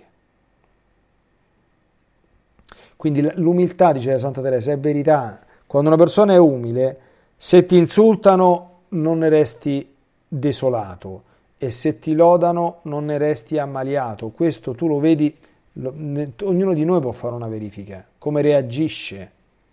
[2.95, 5.39] Quindi l'umiltà, dice Santa Teresa, è verità.
[5.65, 6.99] Quando una persona è umile,
[7.35, 9.91] se ti insultano non ne resti
[10.27, 11.29] desolato
[11.63, 14.29] e se ti lodano non ne resti ammaliato.
[14.29, 15.37] Questo tu lo vedi,
[15.73, 19.31] lo, ne, ognuno di noi può fare una verifica, come reagisce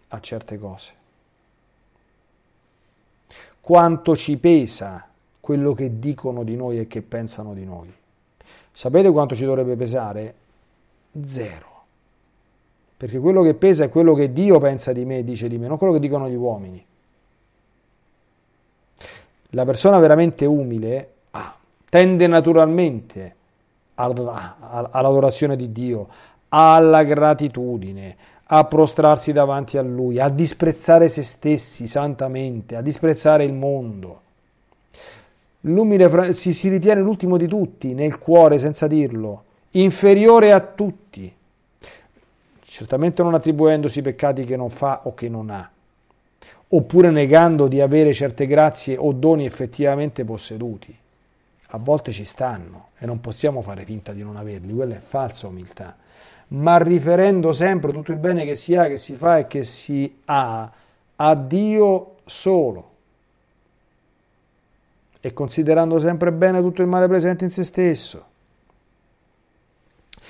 [0.09, 0.93] a certe cose.
[3.59, 5.09] Quanto ci pesa
[5.41, 7.91] quello che dicono di noi e che pensano di noi.
[8.71, 10.35] Sapete quanto ci dovrebbe pesare?
[11.23, 11.85] Zero.
[12.99, 15.67] Perché quello che pesa è quello che Dio pensa di me e dice di me,
[15.67, 16.85] non quello che dicono gli uomini.
[19.53, 21.13] La persona veramente umile
[21.89, 23.35] tende naturalmente
[23.95, 26.09] all'adorazione di Dio,
[26.51, 28.17] alla gratitudine,
[28.51, 34.21] a prostrarsi davanti a Lui, a disprezzare se stessi santamente, a disprezzare il mondo.
[35.63, 41.35] L'umile si, si ritiene l'ultimo di tutti, nel cuore, senza dirlo, inferiore a tutti
[42.79, 45.69] certamente non attribuendosi peccati che non fa o che non ha,
[46.69, 50.95] oppure negando di avere certe grazie o doni effettivamente posseduti.
[51.71, 55.49] A volte ci stanno e non possiamo fare finta di non averli, quella è falsa
[55.49, 55.97] umiltà,
[56.49, 60.21] ma riferendo sempre tutto il bene che si ha, che si fa e che si
[60.25, 60.71] ha
[61.17, 62.91] a Dio solo
[65.21, 68.25] e considerando sempre bene tutto il male presente in se stesso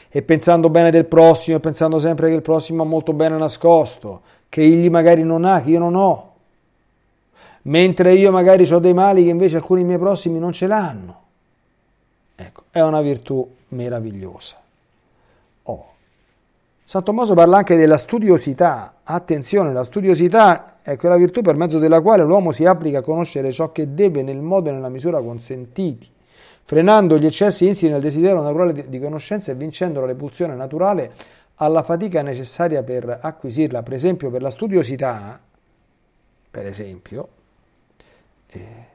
[0.08, 4.22] e pensando bene del prossimo e pensando sempre che il prossimo ha molto bene nascosto,
[4.48, 6.32] che egli magari non ha, che io non ho.
[7.62, 11.26] Mentre io magari ho dei mali che invece alcuni miei prossimi non ce l'hanno.
[12.40, 14.56] Ecco, è una virtù meravigliosa.
[15.64, 15.86] Oh.
[16.84, 18.94] San Tommaso parla anche della studiosità.
[19.02, 23.50] Attenzione, la studiosità è quella virtù per mezzo della quale l'uomo si applica a conoscere
[23.50, 26.16] ciò che deve nel modo e nella misura consentiti
[26.68, 31.12] frenando gli eccessi insiti nel desiderio naturale di conoscenza e vincendo la repulsione naturale
[31.54, 33.82] alla fatica necessaria per acquisirla.
[33.82, 35.40] Per esempio, per la studiosità,
[36.50, 37.28] per esempio,
[38.48, 38.87] eh,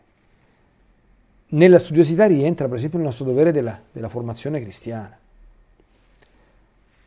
[1.54, 5.18] nella studiosità rientra per esempio il nostro dovere della, della formazione cristiana.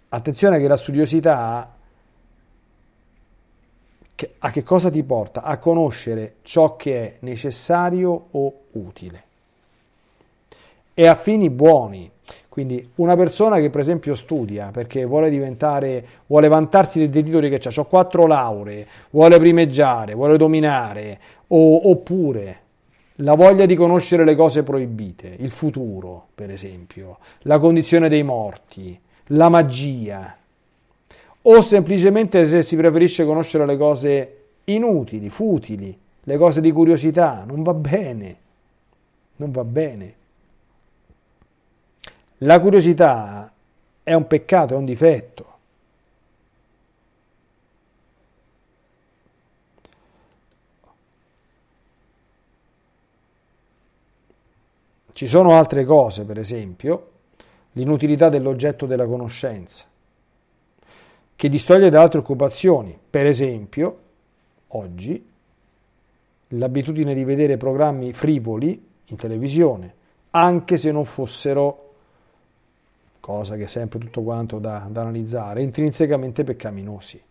[0.09, 1.74] Attenzione che la studiosità
[4.38, 5.42] a che cosa ti porta?
[5.42, 9.24] A conoscere ciò che è necessario o utile
[10.94, 12.11] e a fini buoni.
[12.49, 17.68] Quindi una persona che per esempio studia perché vuole diventare, vuole vantarsi dei, titoli che
[17.68, 22.61] ha, ho quattro lauree, vuole primeggiare, vuole dominare, o, oppure
[23.21, 28.99] la voglia di conoscere le cose proibite, il futuro per esempio, la condizione dei morti,
[29.29, 30.37] la magia,
[31.43, 37.62] o semplicemente se si preferisce conoscere le cose inutili, futili, le cose di curiosità, non
[37.62, 38.37] va bene,
[39.37, 40.14] non va bene.
[42.39, 43.51] La curiosità
[44.03, 45.55] è un peccato, è un difetto.
[55.17, 57.12] Ci sono altre cose, per esempio,
[57.73, 59.87] l'inutilità dell'oggetto della conoscenza,
[61.35, 62.99] che distoglie da altre occupazioni.
[63.09, 63.99] Per esempio,
[64.67, 65.27] oggi,
[66.49, 69.95] l'abitudine di vedere programmi frivoli in televisione,
[70.33, 71.95] anche se non fossero
[73.19, 77.23] cosa che è sempre tutto quanto da, da analizzare, intrinsecamente peccaminosi.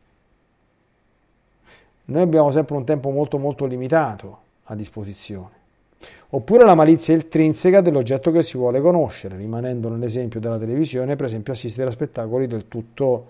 [2.05, 5.64] Noi abbiamo sempre un tempo molto molto limitato a disposizione.
[6.35, 11.53] Oppure la malizia intrinseca dell'oggetto che si vuole conoscere, rimanendo nell'esempio della televisione, per esempio
[11.53, 13.27] assistere a spettacoli del tutto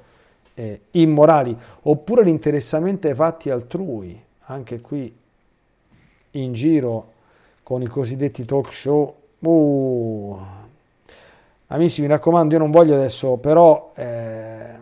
[0.55, 5.15] eh, immorali, oppure l'interessamento ai fatti altrui, anche qui
[6.31, 7.11] in giro
[7.61, 10.37] con i cosiddetti talk show, uh,
[11.67, 14.79] Amici, mi raccomando, io non voglio adesso, però eh,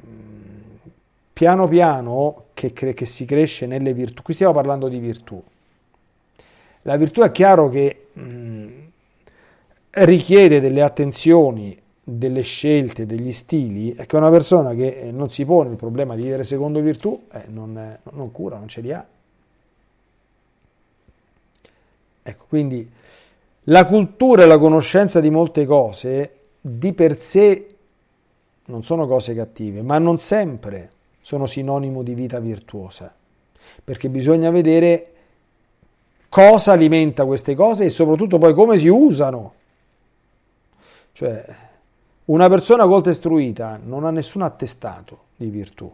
[1.34, 5.44] piano piano che, che, si cresce nelle virtù, qui stiamo parlando di virtù.
[6.84, 8.80] La virtù è chiaro che mh, mm,
[9.92, 15.72] richiede delle attenzioni, delle scelte, degli stili, e che una persona che non si pone
[15.72, 19.06] il problema di vivere secondo virtù eh, non, non cura, non ce li ha.
[22.26, 22.90] Ecco, quindi
[23.68, 27.76] la cultura e la conoscenza di molte cose di per sé
[28.66, 33.14] non sono cose cattive, ma non sempre sono sinonimo di vita virtuosa,
[33.84, 35.13] perché bisogna vedere
[36.34, 39.54] cosa alimenta queste cose e soprattutto poi come si usano.
[41.12, 41.46] Cioè,
[42.26, 45.92] una persona colta istruita non ha nessun attestato di virtù.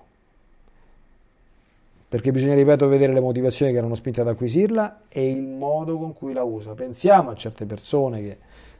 [2.07, 6.13] perché bisogna, ripeto, vedere le motivazioni che erano spinte ad acquisirla e il modo con
[6.13, 6.73] cui la usa.
[6.73, 8.37] Pensiamo a certe persone che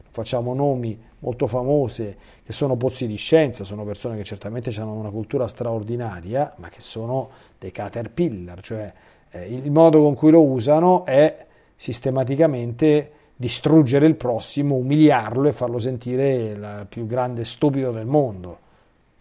[0.09, 5.09] facciamo nomi molto famose, che sono pozzi di scienza, sono persone che certamente hanno una
[5.09, 7.29] cultura straordinaria, ma che sono
[7.59, 8.93] dei caterpillar, cioè
[9.31, 11.47] eh, il modo con cui lo usano è
[11.79, 18.59] sistematicamente distruggere il prossimo, umiliarlo e farlo sentire il più grande stupido del mondo.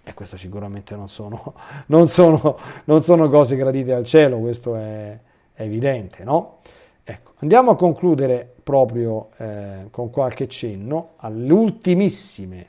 [0.03, 1.55] E questo sicuramente non sono,
[1.87, 5.17] non sono, non sono cose gradite al cielo, questo è,
[5.55, 6.57] è evidente, no?
[7.05, 12.67] Ecco, andiamo a concludere proprio eh, con qualche cenno all'ultimissime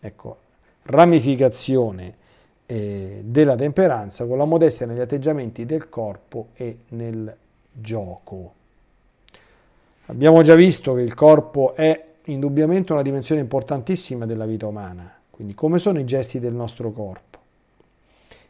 [0.00, 0.36] ecco,
[0.82, 2.14] ramificazione
[2.66, 7.36] eh, della temperanza con la modestia negli atteggiamenti del corpo e nel
[7.70, 8.54] gioco.
[10.12, 15.54] Abbiamo già visto che il corpo è indubbiamente una dimensione importantissima della vita umana, quindi
[15.54, 17.38] come sono i gesti del nostro corpo.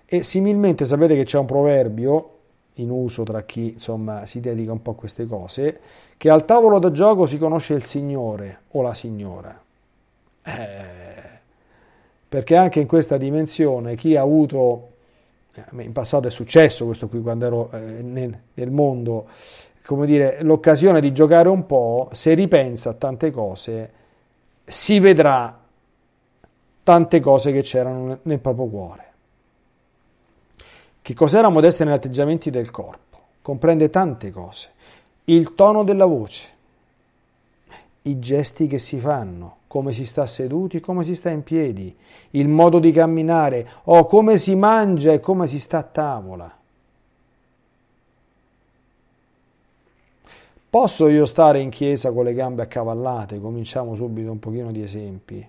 [0.04, 2.30] E similmente sapete che c'è un proverbio
[2.74, 5.78] in uso tra chi insomma si dedica un po' a queste cose,
[6.16, 9.62] che al tavolo da gioco si conosce il signore o la signora.
[10.42, 10.50] Eh,
[12.28, 14.88] perché anche in questa dimensione chi ha avuto,
[15.54, 19.28] eh, in passato è successo questo qui quando ero eh, nel, nel mondo,
[19.84, 23.92] come dire, l'occasione di giocare un po', se ripensa a tante cose,
[24.64, 25.58] si vedrà
[26.82, 29.04] tante cose che c'erano nel proprio cuore.
[31.02, 33.18] Che cos'era modestia negli atteggiamenti del corpo?
[33.42, 34.70] Comprende tante cose.
[35.24, 36.48] Il tono della voce,
[38.02, 41.94] i gesti che si fanno, come si sta seduti, come si sta in piedi,
[42.30, 46.56] il modo di camminare, o come si mangia e come si sta a tavola.
[50.72, 53.38] Posso io stare in chiesa con le gambe accavallate?
[53.38, 55.46] Cominciamo subito un pochino di esempi.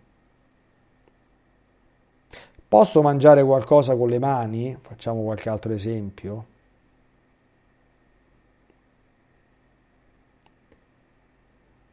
[2.67, 4.77] Posso mangiare qualcosa con le mani?
[4.81, 6.45] Facciamo qualche altro esempio.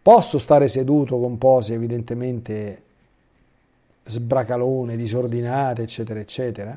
[0.02, 2.82] Posso stare seduto con pose evidentemente
[4.06, 6.76] sbracalone, disordinate, eccetera, eccetera?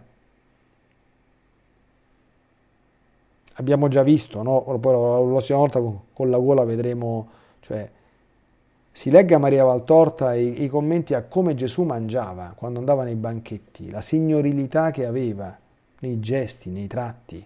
[3.53, 4.61] Abbiamo già visto, no?
[4.61, 7.29] poi la prossima volta con, la gola vedremo,
[7.59, 7.89] cioè,
[8.91, 13.89] si legga Maria Valtorta i, i commenti a come Gesù mangiava quando andava nei banchetti,
[13.89, 15.57] la signorilità che aveva
[15.99, 17.45] nei gesti, nei tratti.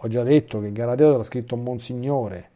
[0.00, 2.50] Ho già detto che Galateo era scritto Monsignore.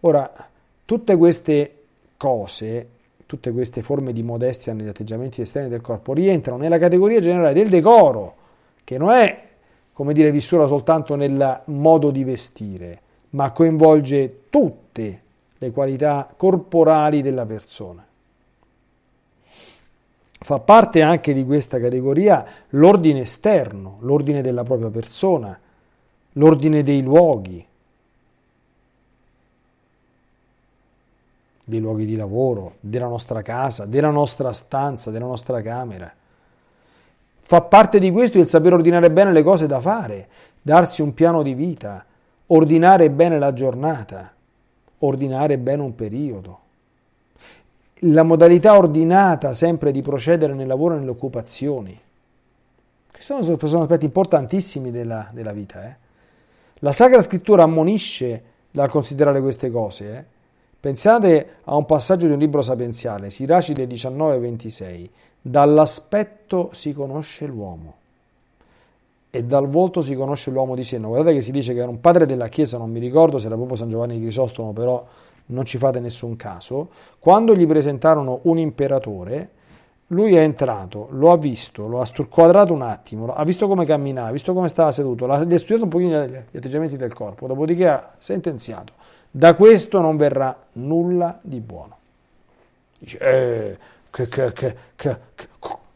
[0.00, 0.48] Ora,
[0.84, 1.82] tutte queste
[2.16, 2.88] cose,
[3.26, 7.68] tutte queste forme di modestia negli atteggiamenti esterni del corpo rientrano nella categoria generale del
[7.68, 8.34] decoro,
[8.84, 9.42] che non è,
[9.92, 13.00] come dire, vissuta soltanto nel modo di vestire,
[13.30, 15.22] ma coinvolge tutte
[15.58, 18.06] le qualità corporali della persona.
[20.38, 25.58] Fa parte anche di questa categoria l'ordine esterno, l'ordine della propria persona,
[26.32, 27.66] l'ordine dei luoghi,
[31.68, 36.12] dei luoghi di lavoro, della nostra casa, della nostra stanza, della nostra camera.
[37.40, 40.28] Fa parte di questo il saper ordinare bene le cose da fare,
[40.62, 42.04] darsi un piano di vita,
[42.46, 44.32] ordinare bene la giornata,
[44.98, 46.60] ordinare bene un periodo.
[48.00, 52.00] La modalità ordinata sempre di procedere nel lavoro e nelle occupazioni.
[53.10, 55.84] Questi sono, sono aspetti importantissimi della, della vita.
[55.84, 55.96] Eh?
[56.80, 60.16] La Sacra Scrittura ammonisce dal considerare queste cose.
[60.16, 60.34] Eh?
[60.86, 65.08] Pensate a un passaggio di un libro sapienziale, Siracide 19-26.
[65.42, 67.94] Dall'aspetto si conosce l'uomo
[69.28, 71.08] e dal volto si conosce l'uomo di senno.
[71.08, 73.56] Guardate che si dice che era un padre della Chiesa, non mi ricordo se era
[73.56, 75.04] proprio San Giovanni di Crisostomo, però
[75.46, 76.90] non ci fate nessun caso.
[77.18, 79.50] Quando gli presentarono un imperatore,
[80.10, 84.28] lui è entrato, lo ha visto, lo ha quadrato un attimo, ha visto come camminava,
[84.28, 88.14] ha visto come stava seduto, ha studiato un pochino gli atteggiamenti del corpo, dopodiché ha
[88.18, 88.92] sentenziato,
[89.36, 91.96] da questo non verrà nulla di buono.
[92.98, 93.76] Dice, eh,
[94.10, 95.16] che, che, che,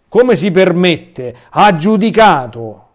[0.08, 1.34] come si permette?
[1.48, 2.88] Ha giudicato.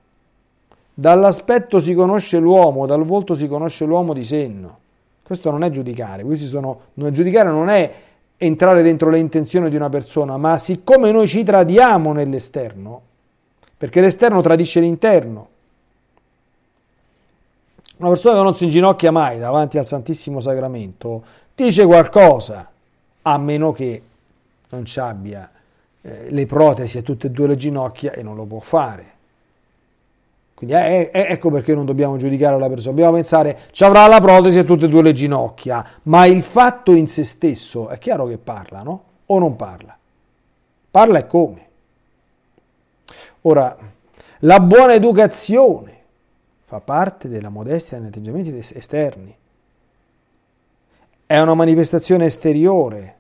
[0.94, 4.78] Dall'aspetto si conosce l'uomo, dal volto si conosce l'uomo di senno.
[5.24, 7.94] Questo non è giudicare, sono, non giudicare non è
[8.38, 13.02] entrare dentro le intenzioni di una persona, ma siccome noi ci tradiamo nell'esterno,
[13.76, 15.48] perché l'esterno tradisce l'interno,
[17.98, 21.24] una persona che non si inginocchia mai davanti al Santissimo Sacramento
[21.56, 22.70] dice qualcosa,
[23.22, 24.02] a meno che
[24.70, 25.50] non ci abbia
[26.02, 29.14] eh, le protesi a tutte e due le ginocchia e non lo può fare.
[30.54, 34.20] Quindi eh, eh, ecco perché non dobbiamo giudicare la persona, dobbiamo pensare ci avrà la
[34.22, 38.26] protesi a tutte e due le ginocchia, ma il fatto in se stesso è chiaro
[38.28, 39.04] che parla, no?
[39.28, 39.98] O non parla?
[40.92, 41.68] Parla e come?
[43.42, 43.78] Ora,
[44.40, 45.95] La buona educazione
[46.66, 49.36] fa parte della modestia negli atteggiamenti esterni.
[51.28, 53.16] È una manifestazione esteriore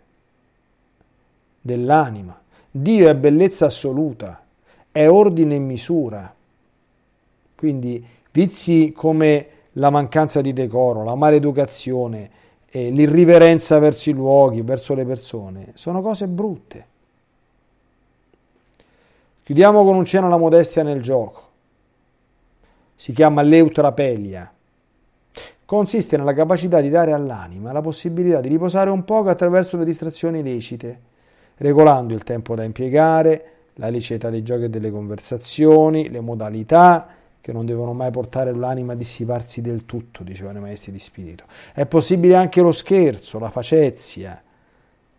[1.61, 2.39] dell'anima.
[2.69, 4.43] Dio è bellezza assoluta,
[4.91, 6.33] è ordine e misura.
[7.55, 12.29] Quindi vizi come la mancanza di decoro, la maleducazione,
[12.69, 16.85] eh, l'irriverenza verso i luoghi, verso le persone, sono cose brutte.
[19.43, 21.44] Chiudiamo con un cenno alla modestia nel gioco.
[22.95, 24.51] Si chiama leutrapelia.
[25.65, 30.41] Consiste nella capacità di dare all'anima la possibilità di riposare un poco attraverso le distrazioni
[30.41, 30.99] lecite,
[31.57, 37.07] regolando il tempo da impiegare, la liceità dei giochi e delle conversazioni, le modalità,
[37.41, 41.43] che non devono mai portare l'anima a dissiparsi del tutto, dicevano i maestri di spirito.
[41.73, 44.41] È possibile anche lo scherzo, la facezia,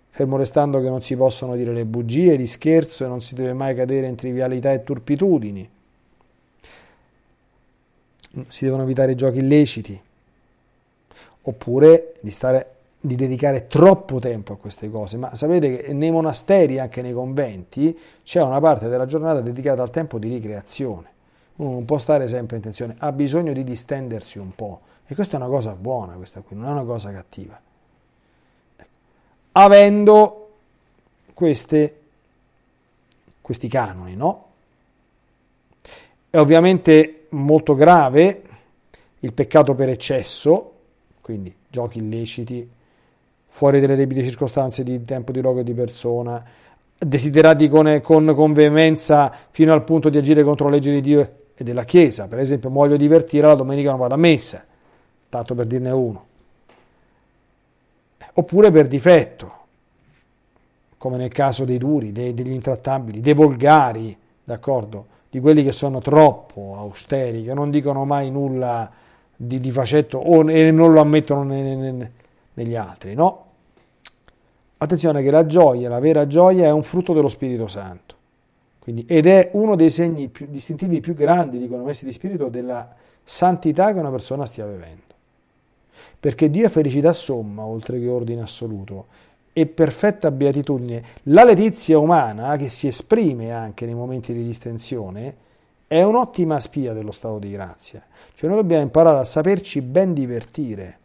[0.08, 3.52] fermo restando che non si possono dire le bugie di scherzo e non si deve
[3.52, 5.68] mai cadere in trivialità e turpitudini.
[8.48, 10.00] Si devono evitare giochi illeciti,
[11.42, 15.16] oppure di, stare, di dedicare troppo tempo a queste cose.
[15.16, 19.90] Ma sapete che nei monasteri, anche nei conventi, c'è una parte della giornata dedicata al
[19.90, 21.14] tempo di ricreazione
[21.56, 24.80] uno non può stare sempre in tensione, ha bisogno di distendersi un po'.
[25.06, 27.58] E questa è una cosa buona, questa qui, non è una cosa cattiva.
[29.52, 30.50] Avendo
[31.32, 32.00] queste,
[33.40, 34.44] questi canoni, no?
[36.28, 38.42] È ovviamente molto grave
[39.20, 40.72] il peccato per eccesso,
[41.20, 42.68] quindi giochi illeciti,
[43.46, 46.44] fuori dalle debite circostanze di tempo, di luogo e di persona,
[46.98, 51.32] desiderati con, con, con veemenza fino al punto di agire contro la legge di Dio
[51.54, 52.28] e della Chiesa.
[52.28, 54.64] Per esempio, voglio divertire, la domenica non vado a messa,
[55.28, 56.26] tanto per dirne uno.
[58.34, 59.54] Oppure per difetto,
[60.98, 65.14] come nel caso dei duri, dei, degli intrattabili, dei volgari, d'accordo?
[65.36, 68.90] Di quelli che sono troppo austeri, che non dicono mai nulla
[69.36, 72.12] di, di facetto o, e non lo ammettono ne, ne,
[72.54, 73.44] negli altri, no?
[74.78, 78.14] Attenzione che la gioia, la vera gioia, è un frutto dello Spirito Santo.
[78.78, 82.48] Quindi, ed è uno dei segni più distintivi più grandi, dicono i messi di spirito,
[82.48, 85.02] della santità che una persona stia vivendo.
[86.18, 89.08] Perché Dio è felicità somma, oltre che ordine assoluto,
[89.58, 91.02] e perfetta beatitudine.
[91.24, 95.34] La letizia umana, che si esprime anche nei momenti di distensione,
[95.86, 98.04] è un'ottima spia dello stato di grazia.
[98.34, 100.98] Cioè noi dobbiamo imparare a saperci ben divertire.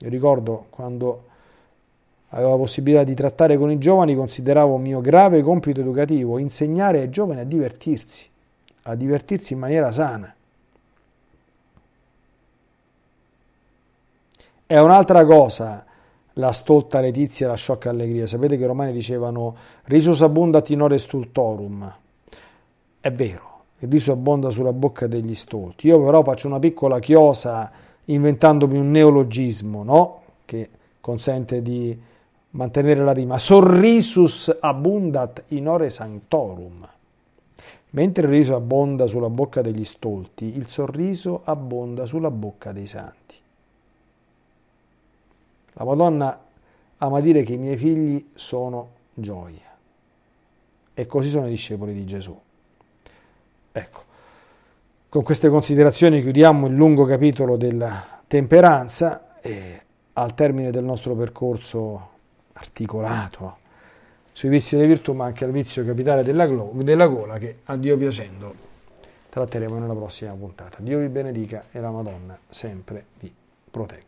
[0.00, 1.24] Io ricordo quando
[2.28, 7.08] avevo la possibilità di trattare con i giovani, consideravo mio grave compito educativo insegnare ai
[7.08, 8.28] giovani a divertirsi,
[8.82, 10.34] a divertirsi in maniera sana.
[14.66, 15.86] È un'altra cosa
[16.38, 18.26] la stolta letizia e la sciocca allegria.
[18.26, 21.94] Sapete che i romani dicevano risus abundat in ore stultorum.
[23.00, 25.88] È vero, il riso abbonda sulla bocca degli stolti.
[25.88, 27.70] Io però faccio una piccola chiosa
[28.06, 30.22] inventandomi un neologismo, no?
[30.44, 30.68] Che
[31.00, 31.96] consente di
[32.50, 36.88] mantenere la rima, sorrisus abundat in ore sanctorum.
[37.90, 43.36] Mentre il riso abbonda sulla bocca degli stolti, il sorriso abbonda sulla bocca dei santi.
[45.78, 46.44] La Madonna
[46.98, 49.76] ama dire che i miei figli sono gioia.
[50.92, 52.36] E così sono i discepoli di Gesù.
[53.70, 54.02] Ecco,
[55.08, 59.82] con queste considerazioni chiudiamo il lungo capitolo della temperanza e
[60.14, 62.08] al termine del nostro percorso
[62.54, 63.58] articolato
[64.32, 67.96] sui vizi delle virtù, ma anche al vizio capitale della, della gola che a Dio
[67.96, 68.52] piacendo
[69.28, 70.78] tratteremo nella prossima puntata.
[70.80, 73.32] Dio vi benedica e la Madonna sempre vi
[73.70, 74.07] protegga.